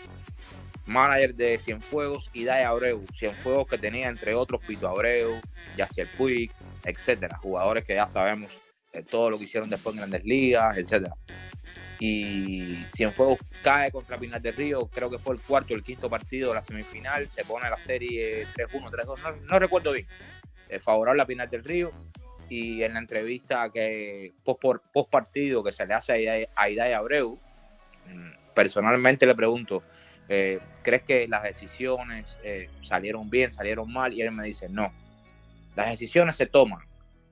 [0.84, 3.04] Manager de Cienfuegos, Idai Abreu.
[3.18, 5.40] Cienfuegos que tenía entre otros Pito Abreu,
[5.76, 6.52] Yaciel Puig,
[6.84, 7.38] etcétera.
[7.38, 8.52] Jugadores que ya sabemos
[8.92, 11.16] eh, todo lo que hicieron después en Grandes Ligas, etcétera
[11.98, 16.10] y Cienfuegos cae contra Pinar del Río, creo que fue el cuarto o el quinto
[16.10, 20.06] partido de la semifinal, se pone la serie 3-1, 3-2, no, recuerdo bien,
[20.68, 21.90] eh, favorable a Pinar del Río
[22.48, 24.60] y en la entrevista que post,
[24.92, 27.38] por- partido que se le hace a Idai Abreu,
[28.06, 29.82] mm, personalmente le pregunto,
[30.28, 34.12] eh, ¿crees que las decisiones eh, salieron bien, salieron mal?
[34.12, 34.92] Y él me dice, no,
[35.74, 36.80] las decisiones se toman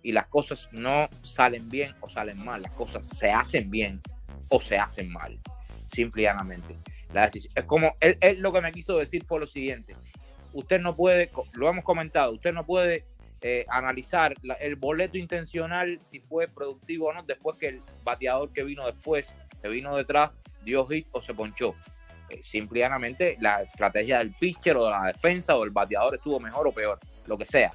[0.02, 4.00] y las cosas no salen bien o salen mal, las cosas se hacen bien
[4.48, 5.38] o se hacen mal,
[5.92, 6.76] simple y llanamente.
[7.12, 9.94] La decisión, es como, él, él lo que me quiso decir fue lo siguiente,
[10.52, 13.04] usted no puede, lo hemos comentado, usted no puede
[13.42, 18.64] eh, analizar el boleto intencional si fue productivo o no después que el bateador que
[18.64, 20.30] vino después, que vino detrás,
[20.64, 21.74] dio hit o se ponchó.
[22.30, 26.72] Eh, la estrategia del pitcher o de la defensa o el bateador estuvo mejor o
[26.72, 27.70] peor, lo que sea.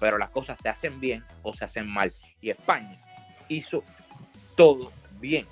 [0.00, 2.12] Pero las cosas se hacen bien o se hacen mal.
[2.40, 3.00] Y España
[3.48, 3.84] hizo
[4.56, 4.90] todo
[5.20, 5.46] bien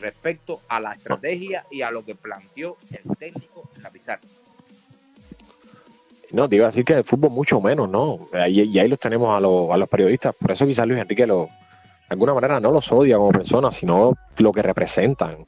[0.00, 4.20] respecto a la estrategia y a lo que planteó el técnico en.
[6.32, 8.28] No, te iba a decir que el fútbol mucho menos, ¿no?
[8.48, 10.34] Y ahí los tenemos a, los- a los periodistas.
[10.34, 11.50] Por eso quizás Luis Enrique lo, de
[12.10, 15.44] alguna manera no los odia como personas, sino lo que representan.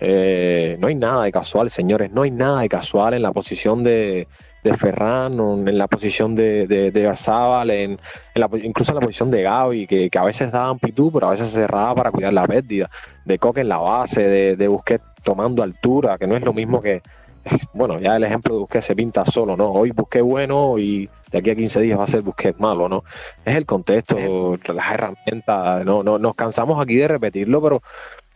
[0.00, 2.10] Eh, no hay nada de casual, señores.
[2.10, 4.26] No hay nada de casual en la posición de,
[4.62, 9.00] de Ferran, en la posición de, de, de Arzábal, en, en la, incluso en la
[9.00, 12.10] posición de Gaby, que, que a veces da amplitud, pero a veces se cerraba para
[12.10, 12.88] cuidar la pérdida.
[13.24, 16.80] De Coque en la base, de, de Busquets tomando altura, que no es lo mismo
[16.80, 17.02] que,
[17.72, 19.70] bueno, ya el ejemplo de Busquets se pinta solo, ¿no?
[19.72, 23.04] Hoy Busquets bueno y de aquí a 15 días va a ser Busquets malo, ¿no?
[23.44, 27.82] Es el contexto, las herramientas, no, no, nos cansamos aquí de repetirlo, pero,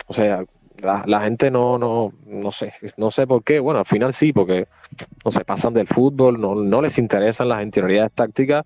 [0.07, 0.45] o sea,
[0.79, 4.33] la, la gente no, no, no sé, no sé por qué, bueno, al final sí,
[4.33, 4.69] porque
[5.25, 8.65] no se pasan del fútbol, no, no les interesan las interioridades tácticas,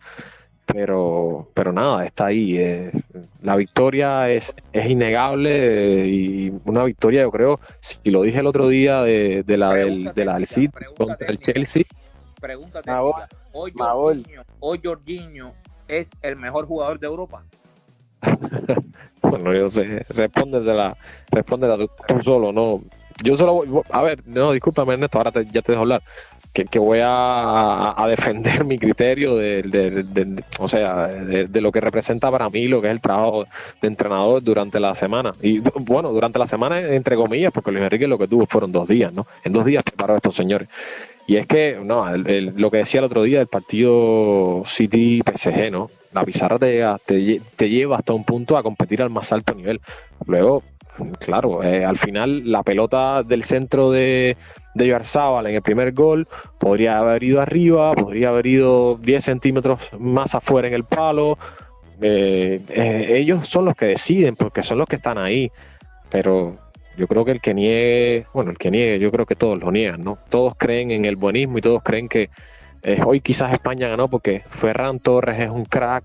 [0.67, 2.57] pero, pero nada, está ahí.
[2.57, 2.93] eh,
[3.43, 8.47] la victoria es, es innegable eh, y una victoria, yo creo, si lo dije el
[8.47, 11.85] otro día de, de la del, de la del City contra el Chelsea,
[12.83, 13.27] técnica.
[13.53, 13.73] Hoy.
[14.23, 15.53] Jorginho, hoy Jorginho
[15.89, 17.45] es el mejor jugador de Europa.
[19.23, 20.97] bueno, yo sé, respóndetela,
[21.31, 22.83] respóndela tú, tú solo, no.
[23.23, 26.03] Yo solo voy, a ver, no, discúlpame Ernesto, ahora te- ya te dejo hablar.
[26.53, 31.61] Que, que voy a, a defender mi criterio de, de- de- o sea, de, de
[31.61, 33.45] lo que representa para mí lo que es el trabajo
[33.81, 35.33] de entrenador durante la semana.
[35.43, 38.89] Y bueno, durante la semana, entre comillas, porque Luis Enrique lo que tuvo fueron dos
[38.89, 39.27] días, ¿no?
[39.45, 40.69] En dos días preparó a estos señores.
[41.27, 45.71] Y es que, no, el- el- lo que decía el otro día del partido City-PSG,
[45.71, 45.91] ¿no?
[46.13, 49.81] La pizarra te, te, te lleva hasta un punto a competir al más alto nivel.
[50.27, 50.65] Luego,
[51.21, 54.37] claro, eh, al final la pelota del centro de,
[54.75, 56.27] de Yarzábal en el primer gol
[56.59, 61.39] podría haber ido arriba, podría haber ido 10 centímetros más afuera en el palo.
[62.03, 65.53] Eh, eh, ellos son los que deciden porque son los que están ahí.
[66.11, 66.57] Pero
[66.97, 69.71] yo creo que el que niegue, bueno, el que niegue, yo creo que todos lo
[69.71, 70.19] niegan, ¿no?
[70.29, 72.31] Todos creen en el buenismo y todos creen que
[72.83, 76.05] eh, hoy quizás España ganó porque Ferran Torres es un crack.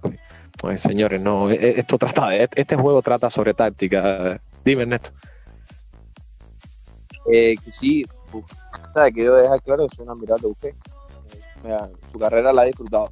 [0.57, 4.39] Pues señores, no, e- e- esto trata de, este juego trata sobre táctica.
[4.63, 5.11] Dime, Ernesto.
[7.31, 8.05] Eh, que sí,
[8.95, 10.77] sea, quiero dejar claro que soy un admirador de Busquets.
[12.11, 13.11] Su carrera la he disfrutado.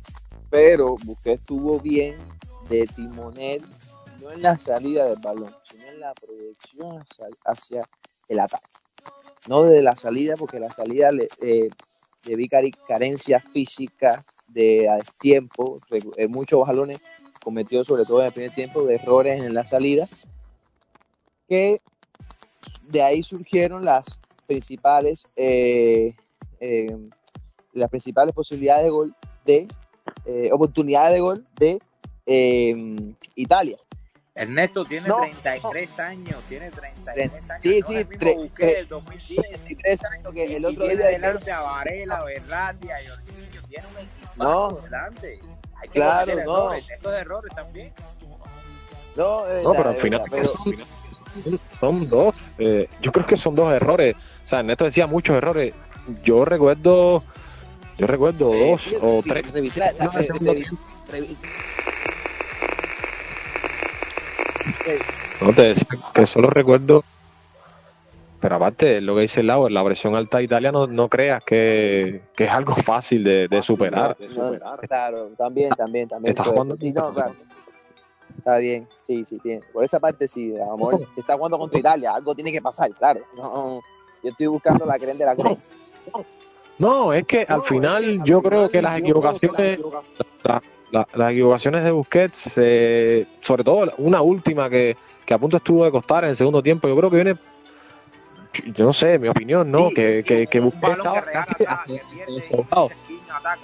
[0.50, 2.16] Pero Busquets estuvo bien
[2.70, 3.62] de timonel,
[4.24, 7.04] no en la salida del balón, sino en la proyección
[7.46, 7.84] hacia,
[8.30, 8.70] el ataque.
[9.48, 11.70] No de la salida, porque la salida le, eh,
[12.24, 14.88] le vi carencias físicas de
[15.20, 15.78] tiempo,
[16.18, 17.00] eh, muchos balones
[17.44, 20.08] cometió, sobre todo en el primer tiempo, de errores en la salida,
[21.50, 21.82] que
[22.84, 26.16] de ahí surgieron las principales eh,
[26.60, 26.98] eh,
[27.74, 29.16] las principales posibilidades de gol
[29.46, 29.68] de
[30.26, 31.80] eh, oportunidades de gol de
[32.26, 33.78] eh, Italia.
[34.44, 37.60] Ernesto tiene No, 33 años, tiene 33 años.
[37.62, 39.42] Sí, no sí, el tre- tre- del 2010.
[39.52, 44.72] 33 años que el Y otro día delante a Varela, a Jorginho, tiene un No.
[44.84, 45.40] delante.
[45.76, 46.42] Hay que Claro, no.
[46.42, 47.94] errores, estos errores también.
[49.16, 50.50] No, es No, pero al es final verdad,
[51.36, 52.34] pero- son, dos.
[52.58, 54.16] eh, yo creo que son dos errores.
[54.44, 55.76] O sea, Neto decía muchos errores.
[56.24, 57.24] Yo recuerdo,
[58.00, 59.78] yo recuerdo eh, dos fíjate, o tres.
[59.78, 59.94] la-
[65.42, 67.04] No, te decía que solo recuerdo.
[68.40, 71.42] Pero aparte, lo que dice el Lauer, la presión alta de Italia no, no creas
[71.46, 74.18] que, que es algo fácil de, de superar.
[74.36, 74.52] No,
[74.86, 76.32] claro, también, también, también.
[76.32, 76.88] Estás puede jugando ser.
[76.90, 77.36] Sí, contra- no, claro.
[78.38, 79.62] Está bien, sí, sí, tiene.
[79.72, 82.92] Por esa parte sí, a lo mejor está jugando contra Italia, algo tiene que pasar,
[82.92, 83.22] claro.
[83.38, 83.80] No,
[84.22, 85.58] yo estoy buscando la creen de la creen.
[86.78, 89.80] No, es que al final yo creo que las equivocaciones,
[90.94, 95.84] la- las equivocaciones de Busquets, eh, sobre todo una última que, que a punto estuvo
[95.84, 97.36] de costar en el segundo tiempo, yo creo que viene,
[98.76, 99.90] yo no sé, mi opinión, ¿no?
[99.90, 101.22] que, que, que Un Busquets que estaba
[101.88, 102.02] que.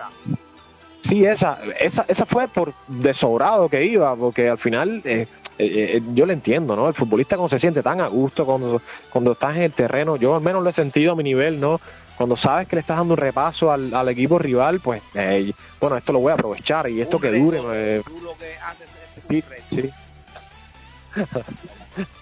[1.03, 5.27] Sí, esa, esa, esa fue por desobrado que iba, porque al final eh,
[5.57, 6.87] eh, eh, yo le entiendo, ¿no?
[6.87, 10.35] El futbolista cuando se siente tan a gusto, cuando, cuando estás en el terreno, yo
[10.35, 11.79] al menos lo he sentido a mi nivel, ¿no?
[12.19, 15.95] Cuando sabes que le estás dando un repaso al, al equipo rival, pues, eh, bueno,
[15.95, 17.61] esto lo voy a aprovechar y esto Un que dure.
[17.73, 19.65] eh, Tú lo que haces es un sí, reto.
[19.71, 19.89] sí.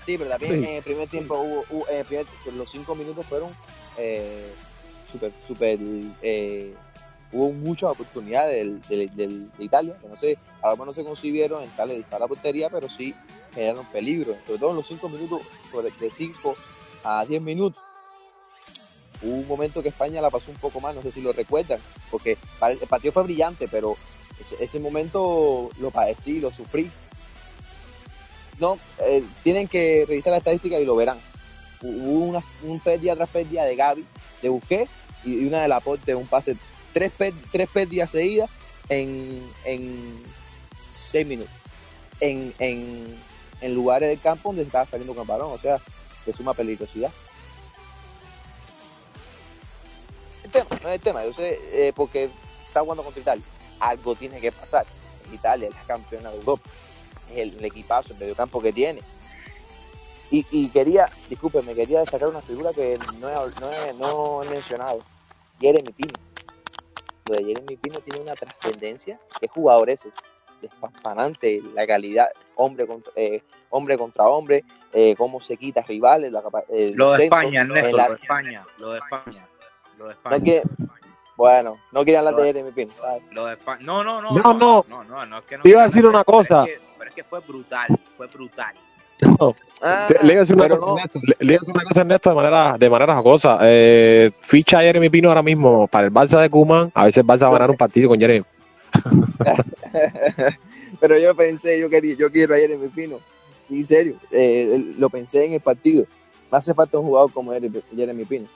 [0.06, 0.64] Sí, pero también Sí.
[0.70, 3.50] en el primer tiempo hubo, hubo- primer- los cinco minutos fueron
[3.98, 4.54] eh,
[5.12, 5.80] súper, súper,
[6.22, 6.76] eh,
[7.32, 10.94] hubo muchas oportunidades del, del- del- de Italia, que no sé, a lo mejor no
[10.94, 13.16] se concibieron en tal de disparar a portería, pero sí
[13.56, 15.42] generaron peligro, sobre todo en los cinco minutos,
[16.00, 16.56] de 5
[17.04, 17.82] a 10 minutos.
[19.22, 21.80] Hubo un momento que España la pasó un poco más, no sé si lo recuerdan,
[22.12, 23.98] porque el partido fue brillante, pero
[24.60, 26.92] ese, momento lo padecí, lo sufrí.
[28.60, 31.20] No, eh, tienen que revisar la estadística y lo verán.
[31.82, 34.06] Hubo una, un pérdida tras pérdida de Gaby,
[34.42, 34.92] de Busquets
[35.24, 36.56] y, una de Laporte, un pase,
[36.94, 37.12] tres,
[37.52, 38.50] tres pérdidas seguidas
[38.90, 40.24] en, en
[40.94, 41.54] seis minutos.
[42.20, 45.80] En lugares del campo donde se estaba saliendo con el balón, o sea,
[46.26, 47.12] de suma peligrosidad.
[50.48, 52.30] El tema, no es el tema, yo sé, eh, porque
[52.62, 53.44] está jugando contra Italia.
[53.80, 54.86] Algo tiene que pasar.
[55.34, 56.70] Italia es la campeona de Europa.
[57.32, 59.02] Es el, el equipazo, el mediocampo que tiene.
[60.32, 64.50] Y, y quería, discúlpeme, quería destacar una figura que no he, no he, no he
[64.50, 65.02] mencionado.
[65.60, 66.14] Jeremy Pino.
[67.26, 69.20] Lo de Jeremy Pino tiene una trascendencia.
[69.42, 70.10] Qué jugador ese.
[70.62, 76.32] Despampanante, la calidad, hombre contra, eh, hombre, contra hombre, eh, cómo se quita rivales.
[76.32, 79.48] La, Lo de centro, España, Ernesto, lo de España, lo de España,
[79.98, 80.38] lo de España.
[80.38, 80.62] es que,
[81.36, 82.94] bueno, no quería hablar Lo de Jeremy Pino.
[83.04, 83.80] Ah, Lo de España.
[83.84, 84.32] No, no, no.
[84.34, 84.86] No, No, no.
[84.88, 86.64] no, no, no, es que no Te iba a quiero decir una pero cosa.
[86.66, 87.88] es que- Pero es que fue brutal,
[88.18, 88.76] fue brutal.
[89.22, 89.56] No.
[89.82, 91.84] Ah, Le iba a decir una cosa, no, Ernesto, le, le iba a decir una
[91.86, 93.58] cosa, Ernesto, de manera, de manera jocosa.
[93.62, 96.92] Eh, ficha a Jeremy Pino ahora mismo para el Barça de Kuman.
[96.94, 98.46] A veces el Barça va a ganar un partido con Jeremy.
[101.00, 103.20] pero yo pensé, yo quería, yo quiero a Jeremy Pino.
[103.68, 106.06] Sí, serio, eh, lo pensé en el partido.
[106.52, 108.48] Me hace falta un jugador como Jeremy Pino.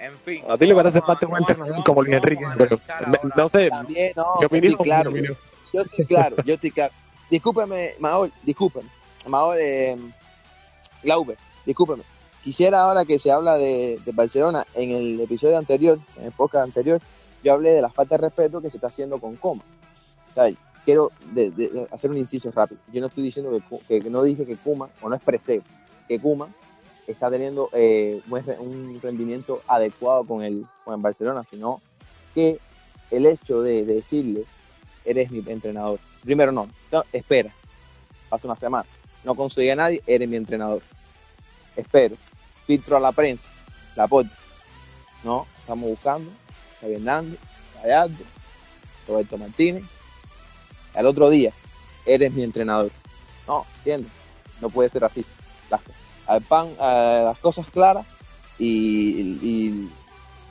[0.00, 0.42] En fin.
[0.48, 2.78] A ti le parece no entrenador vamos- como Luis Enrique, pero
[3.36, 5.10] no sé, También, no, yo opinión, estoy claro.
[5.72, 6.92] Yo estoy claro, yo estoy claro.
[7.30, 8.88] Discúlpeme, Maol, discúlpeme.
[9.26, 9.96] Maol, eh,
[11.02, 11.36] Glauber,
[11.66, 12.02] discúlpeme.
[12.42, 16.64] Quisiera ahora que se habla de, de Barcelona, en el episodio anterior, en el podcast
[16.64, 17.00] anterior,
[17.42, 19.62] yo hablé de la falta de respeto que se está haciendo con Coma.
[20.84, 22.80] Quiero de- de- de hacer un inciso rápido.
[22.92, 23.50] Yo no estoy diciendo
[23.88, 25.60] que- que no dije que Kuma, o no expresé
[26.08, 26.48] que Kuma
[27.08, 31.80] está teniendo eh, un re- un rendimiento adecuado con el, con el Barcelona, sino
[32.34, 32.58] que
[33.10, 34.44] el hecho de, de decirle,
[35.04, 35.98] eres mi entrenador.
[36.22, 36.68] Primero no,
[37.12, 37.50] espera,
[38.28, 38.86] pasa una semana,
[39.24, 40.82] no conseguí a nadie, eres mi entrenador.
[41.76, 42.16] Espero,
[42.66, 43.48] filtro a la prensa,
[43.96, 44.30] la aporte.
[45.24, 46.30] No, estamos buscando,
[46.80, 47.38] Javier Hernández,
[49.06, 49.84] Roberto Martínez.
[50.94, 51.52] Al otro día,
[52.04, 52.90] eres mi entrenador.
[53.46, 54.10] No, ¿entiendes?
[54.60, 55.24] No puede ser así.
[56.28, 58.06] Al pan, a las cosas claras
[58.58, 59.90] y, y,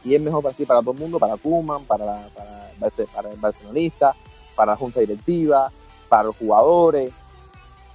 [0.03, 2.69] y es mejor así para todo el mundo, para Kuman, para, para,
[3.13, 4.15] para el barcelonista,
[4.55, 5.71] para la junta directiva,
[6.09, 7.11] para los jugadores.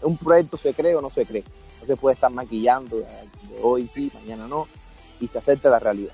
[0.03, 1.45] Un proyecto se cree o no se cree.
[1.81, 4.69] No se puede estar maquillando de, de hoy sí, mañana no,
[5.21, 6.13] y se acepta la realidad.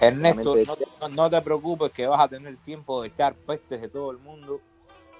[0.00, 3.80] Ernesto, Realmente, no, no- no te preocupes que vas a tener tiempo de echar pestes
[3.80, 4.60] de todo el mundo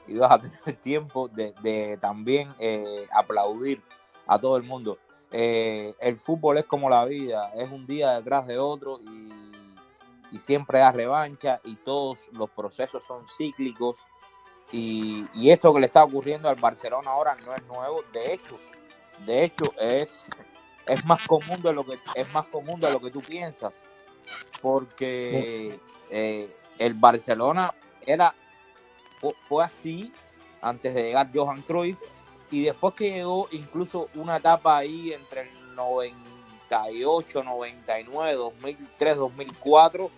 [0.06, 3.80] y vas a tener tiempo de, de también eh, aplaudir
[4.26, 4.98] a todo el mundo.
[5.36, 9.34] Eh, el fútbol es como la vida, es un día detrás de otro y,
[10.38, 14.04] siempre da revancha y todos los procesos son cíclicos.
[14.72, 18.58] Y, esto que le está ocurriendo al Barcelona ahora no es nuevo, de hecho,
[19.24, 20.24] de hecho es,
[20.86, 23.84] es más común de lo que es más común de lo que tú piensas
[24.64, 25.78] porque
[26.10, 27.74] eh, el Barcelona
[28.06, 28.34] era
[29.48, 30.12] fue así
[30.60, 31.98] antes de llegar Johan Cruyff,
[32.50, 40.10] y después que llegó incluso una etapa ahí entre el 98, 99, 2003, 2004,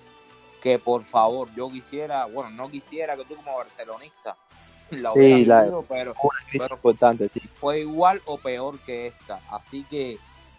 [0.61, 4.37] que por favor yo quisiera, bueno, no quisiera que tú como barcelonista
[4.91, 7.41] la Sí, la- pero, Una crisis pero importante, sí.
[7.61, 9.41] fue igual o peor que esta.
[9.51, 10.19] Así que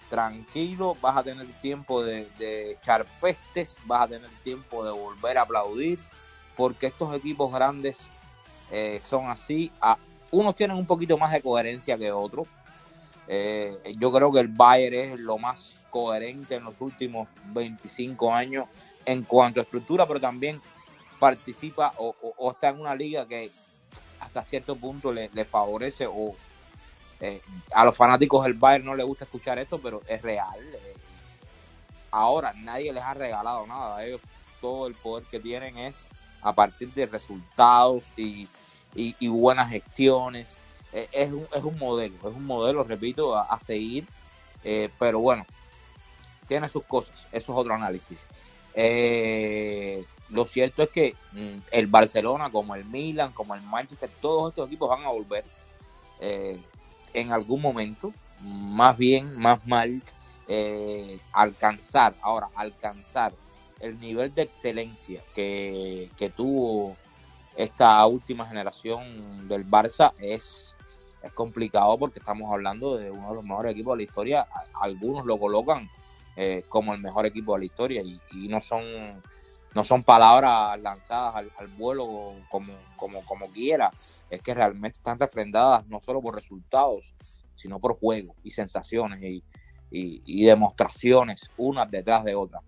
[0.10, 5.38] tranquilo, vas a tener tiempo de, de echar pestes, vas a tener tiempo de volver
[5.38, 6.00] a aplaudir,
[6.56, 8.08] porque estos equipos grandes
[8.72, 9.72] eh, son así.
[9.82, 9.98] A-
[10.32, 12.48] unos tienen un poquito más de coherencia que otros.
[13.28, 18.68] Eh, yo creo que el Bayern es lo más coherente en los últimos 25 años
[19.06, 20.62] en cuanto a estructura, pero también
[21.20, 22.16] participa o,
[22.52, 23.52] está en una liga que
[24.20, 26.36] hasta cierto punto le, le favorece o
[27.20, 27.42] eh,
[27.74, 30.60] a los fanáticos del Bayern no les gusta escuchar esto, pero es real.
[30.74, 30.96] eh.
[32.12, 34.04] ahora nadie les ha regalado nada.
[34.06, 34.22] Ellos
[34.62, 36.06] todo el poder que tienen es
[36.42, 38.48] a partir de resultados y,
[38.98, 40.58] y- y buenas gestiones.
[40.92, 44.06] Eh, es, un, es un modelo, es un modelo, repito, a, seguir.
[44.64, 45.46] eh, pero bueno,
[46.48, 47.16] tiene sus cosas.
[47.32, 48.26] Eso es otro análisis.
[48.74, 54.50] Eh, lo cierto es que mm, el Barcelona, como el Milan, como el Manchester, todos
[54.52, 55.46] estos equipos van a volver
[57.14, 58.12] en algún momento,
[58.42, 60.02] más bien, más mal,
[61.32, 63.34] alcanzar, ahora, alcanzar
[63.80, 66.98] el nivel de excelencia que, que tuvo
[67.58, 70.78] esta última generación del Barça es,
[71.24, 74.48] es complicado porque estamos hablando de uno de los mejores equipos de la historia.
[74.80, 75.90] Algunos lo colocan
[76.36, 78.84] eh, como el mejor equipo de la historia y, no son
[79.74, 82.06] no son palabras lanzadas al, vuelo
[82.50, 83.92] como, como, como quiera.
[84.30, 87.12] Es que realmente están refrendadas no solo por resultados,
[87.56, 89.44] sino por juego y sensaciones y,
[89.90, 92.62] y- y demostraciones unas detrás de otras.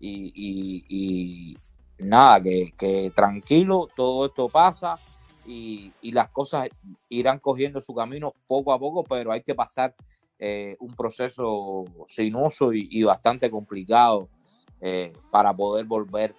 [0.00, 1.56] Y
[1.98, 4.98] nada, que, que tranquilo, todo esto pasa
[5.46, 6.68] y, y las cosas
[7.08, 9.94] irán cogiendo su camino poco a poco, pero hay que pasar
[10.38, 14.28] eh, un proceso sinuoso y, y bastante complicado
[14.80, 16.34] eh, para poder volver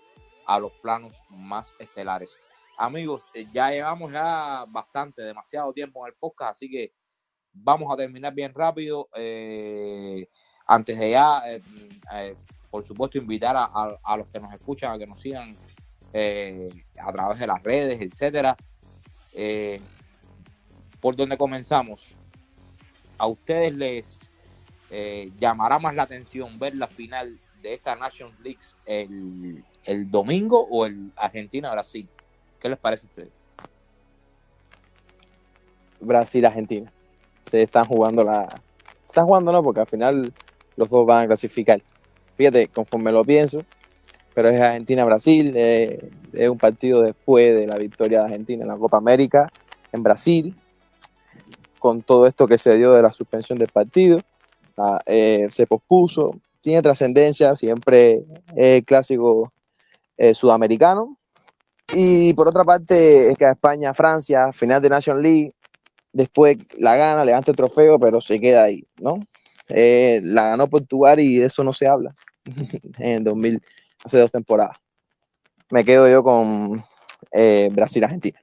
[0.45, 2.39] a los planos más estelares.
[2.77, 6.91] Amigos, eh, ya llevamos ya bastante, demasiado tiempo en el podcast, así que
[7.53, 9.07] vamos a terminar bien rápido.
[9.15, 10.27] Eh,
[10.65, 12.35] antes de ya, eh,
[12.73, 15.55] por supuesto, invitar a, los que nos escuchan a que nos sigan
[16.11, 18.57] eh, a través de las redes, etcétera.
[19.31, 19.79] Eh,
[20.99, 22.15] por donde comenzamos,
[23.19, 24.27] a ustedes les
[24.89, 30.67] eh, llamará más la atención ver la final de esta Nations League el, el domingo
[30.71, 32.09] o el Argentina-Brasil.
[32.59, 33.31] ¿Qué les parece a ustedes?
[35.99, 36.91] Brasil-Argentina.
[37.45, 38.49] Se están jugando la.
[38.49, 40.33] Se están jugando, no, porque al final
[40.75, 41.79] los dos van a clasificar.
[42.73, 43.65] Conforme lo pienso,
[44.33, 45.53] pero es Argentina-Brasil.
[45.55, 49.51] eh, es un partido después de la victoria de Argentina en la Copa América
[49.91, 50.55] en Brasil.
[51.77, 54.23] Con todo esto que se dio de la suspensión del partido,
[54.77, 56.39] la- eh, se pospuso.
[56.61, 58.25] Tiene trascendencia, siempre
[58.55, 59.51] es clásico
[60.17, 61.17] eh, sudamericano.
[61.93, 65.53] Y por otra parte, es que España, Francia, final de Nation League,
[66.13, 69.27] después la gana, levanta el trofeo, pero se queda ahí, ¿no?
[69.69, 72.15] Eh, la ganó Portugal y de eso no se habla
[72.99, 73.61] en 2000,
[74.03, 74.77] hace dos temporadas.
[75.71, 76.83] Me quedo yo con
[77.31, 78.39] eh, Brasil-Argentina.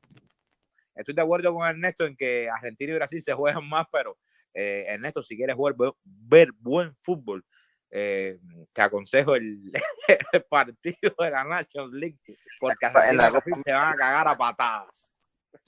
[0.95, 4.19] Estoy de acuerdo con Ernesto en que Argentina y Brasil se juegan más, pero
[4.53, 5.75] eh, Ernesto, si quieres ver,
[6.05, 7.45] ver buen fútbol,
[7.91, 8.39] eh,
[8.73, 9.73] te aconsejo el,
[10.33, 12.19] el partido de la Nations League,
[12.59, 15.11] porque Argentina En la se van a cagar a patadas.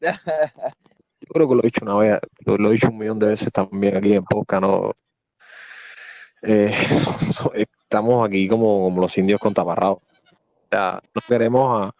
[1.20, 3.28] Yo creo que lo he dicho una vez, lo, lo he dicho un millón de
[3.28, 4.92] veces también aquí en Podcast, ¿no?
[6.42, 7.52] Eh, so- so-
[7.92, 9.52] estamos aquí como, como los indios con.
[9.56, 10.00] O
[10.70, 11.92] sea, no queremos a-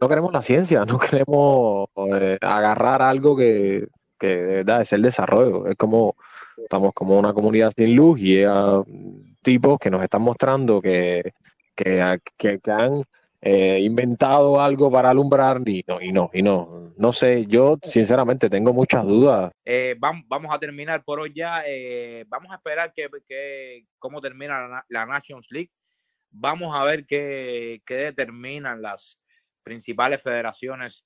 [0.00, 1.88] no queremos la ciencia, no queremos
[2.20, 3.86] eh, agarrar algo que,
[4.18, 5.68] que de verdad es el desarrollo.
[5.68, 6.16] Es como,
[6.56, 8.82] estamos como una comunidad sin luz y hay
[9.42, 11.32] tipos que nos están mostrando que,
[11.76, 13.02] que, que, que han
[13.46, 16.92] eh, inventado algo para alumbrar y no, y no, y no.
[16.96, 19.52] No sé, yo sinceramente tengo muchas dudas.
[19.66, 21.62] Eh, vamos, vamos a terminar por hoy ya.
[21.66, 25.70] eh, vamos a esperar que, que- cómo termina la, na- la Nations League.
[26.30, 29.20] Vamos a ver qué, qué determinan las
[29.62, 31.04] principales federaciones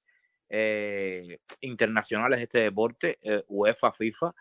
[0.48, 4.32] eh, internacionales de este deporte, UEFA, FIFA.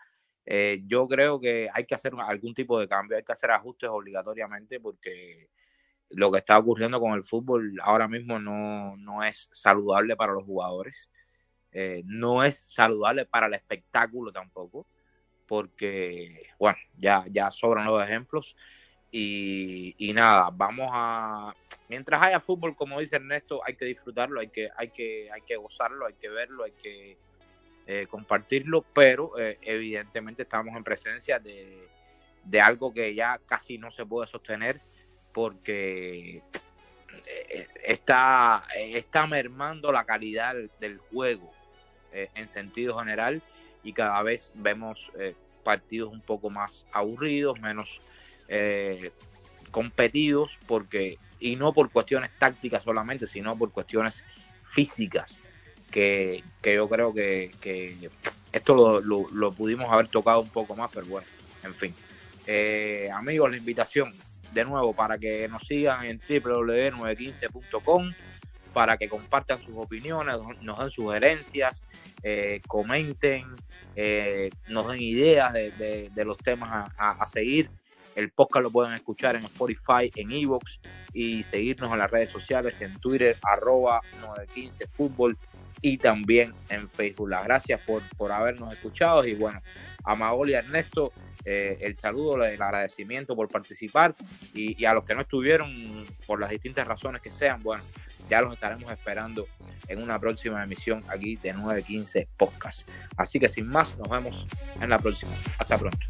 [0.86, 4.78] Yo creo que hay que hacer algún tipo de cambio, hay que hacer ajustes obligatoriamente
[4.80, 5.48] porque
[6.10, 10.44] lo que está ocurriendo con el fútbol ahora mismo no, no es saludable para los
[10.44, 11.10] jugadores.
[11.72, 14.86] Eh, no es saludable para el espectáculo tampoco,
[15.46, 18.56] porque, bueno, ya, ya sobran los ejemplos.
[19.10, 21.54] Y, y nada, vamos a.
[21.88, 25.56] Mientras haya fútbol, como dice Ernesto, hay que disfrutarlo, hay que, hay que, hay que
[25.56, 27.18] gozarlo, hay que verlo, hay que
[27.86, 31.88] eh, compartirlo, pero eh, evidentemente estamos en presencia de,
[32.44, 34.78] de, algo que ya casi no se puede sostener
[35.32, 36.42] porque
[37.84, 41.52] está, está mermando la calidad del juego
[42.12, 43.42] en sentido general
[43.82, 45.10] y cada vez vemos
[45.62, 48.00] partidos un poco más aburridos, menos
[49.70, 54.24] competidos, porque y no por cuestiones tácticas solamente, sino por cuestiones
[54.70, 55.38] físicas,
[55.90, 58.10] que, yo creo que,
[58.52, 61.26] esto lo, pudimos haber tocado un poco más, pero bueno,
[61.64, 61.94] en fin.
[62.46, 64.14] Eh, amigos, la invitación
[64.52, 68.12] de nuevo para que nos sigan en www.915.com,
[68.72, 71.84] para que compartan sus opiniones, nos den sugerencias,
[72.22, 73.46] eh, comenten,
[73.96, 77.70] eh, nos den ideas de, los temas a seguir
[78.18, 80.80] el podcast lo pueden escuchar en Spotify, en Evox
[81.12, 85.38] y seguirnos en las redes sociales, en Twitter, arroba 915 Fútbol
[85.82, 87.28] y también en Facebook.
[87.28, 89.62] Las gracias por, por habernos escuchado y bueno,
[90.02, 91.12] a Maoli a Ernesto,
[91.44, 94.14] eh, el saludo, el agradecimiento por participar
[94.54, 97.82] y, a los que no estuvieron por las distintas razones que sean, bueno,
[98.28, 99.46] ya los estaremos esperando
[99.86, 102.88] en una próxima emisión aquí de 915 Podcast.
[103.16, 104.46] Así que sin más, nos vemos
[104.80, 105.32] en la próxima.
[105.58, 106.06] Hasta pronto.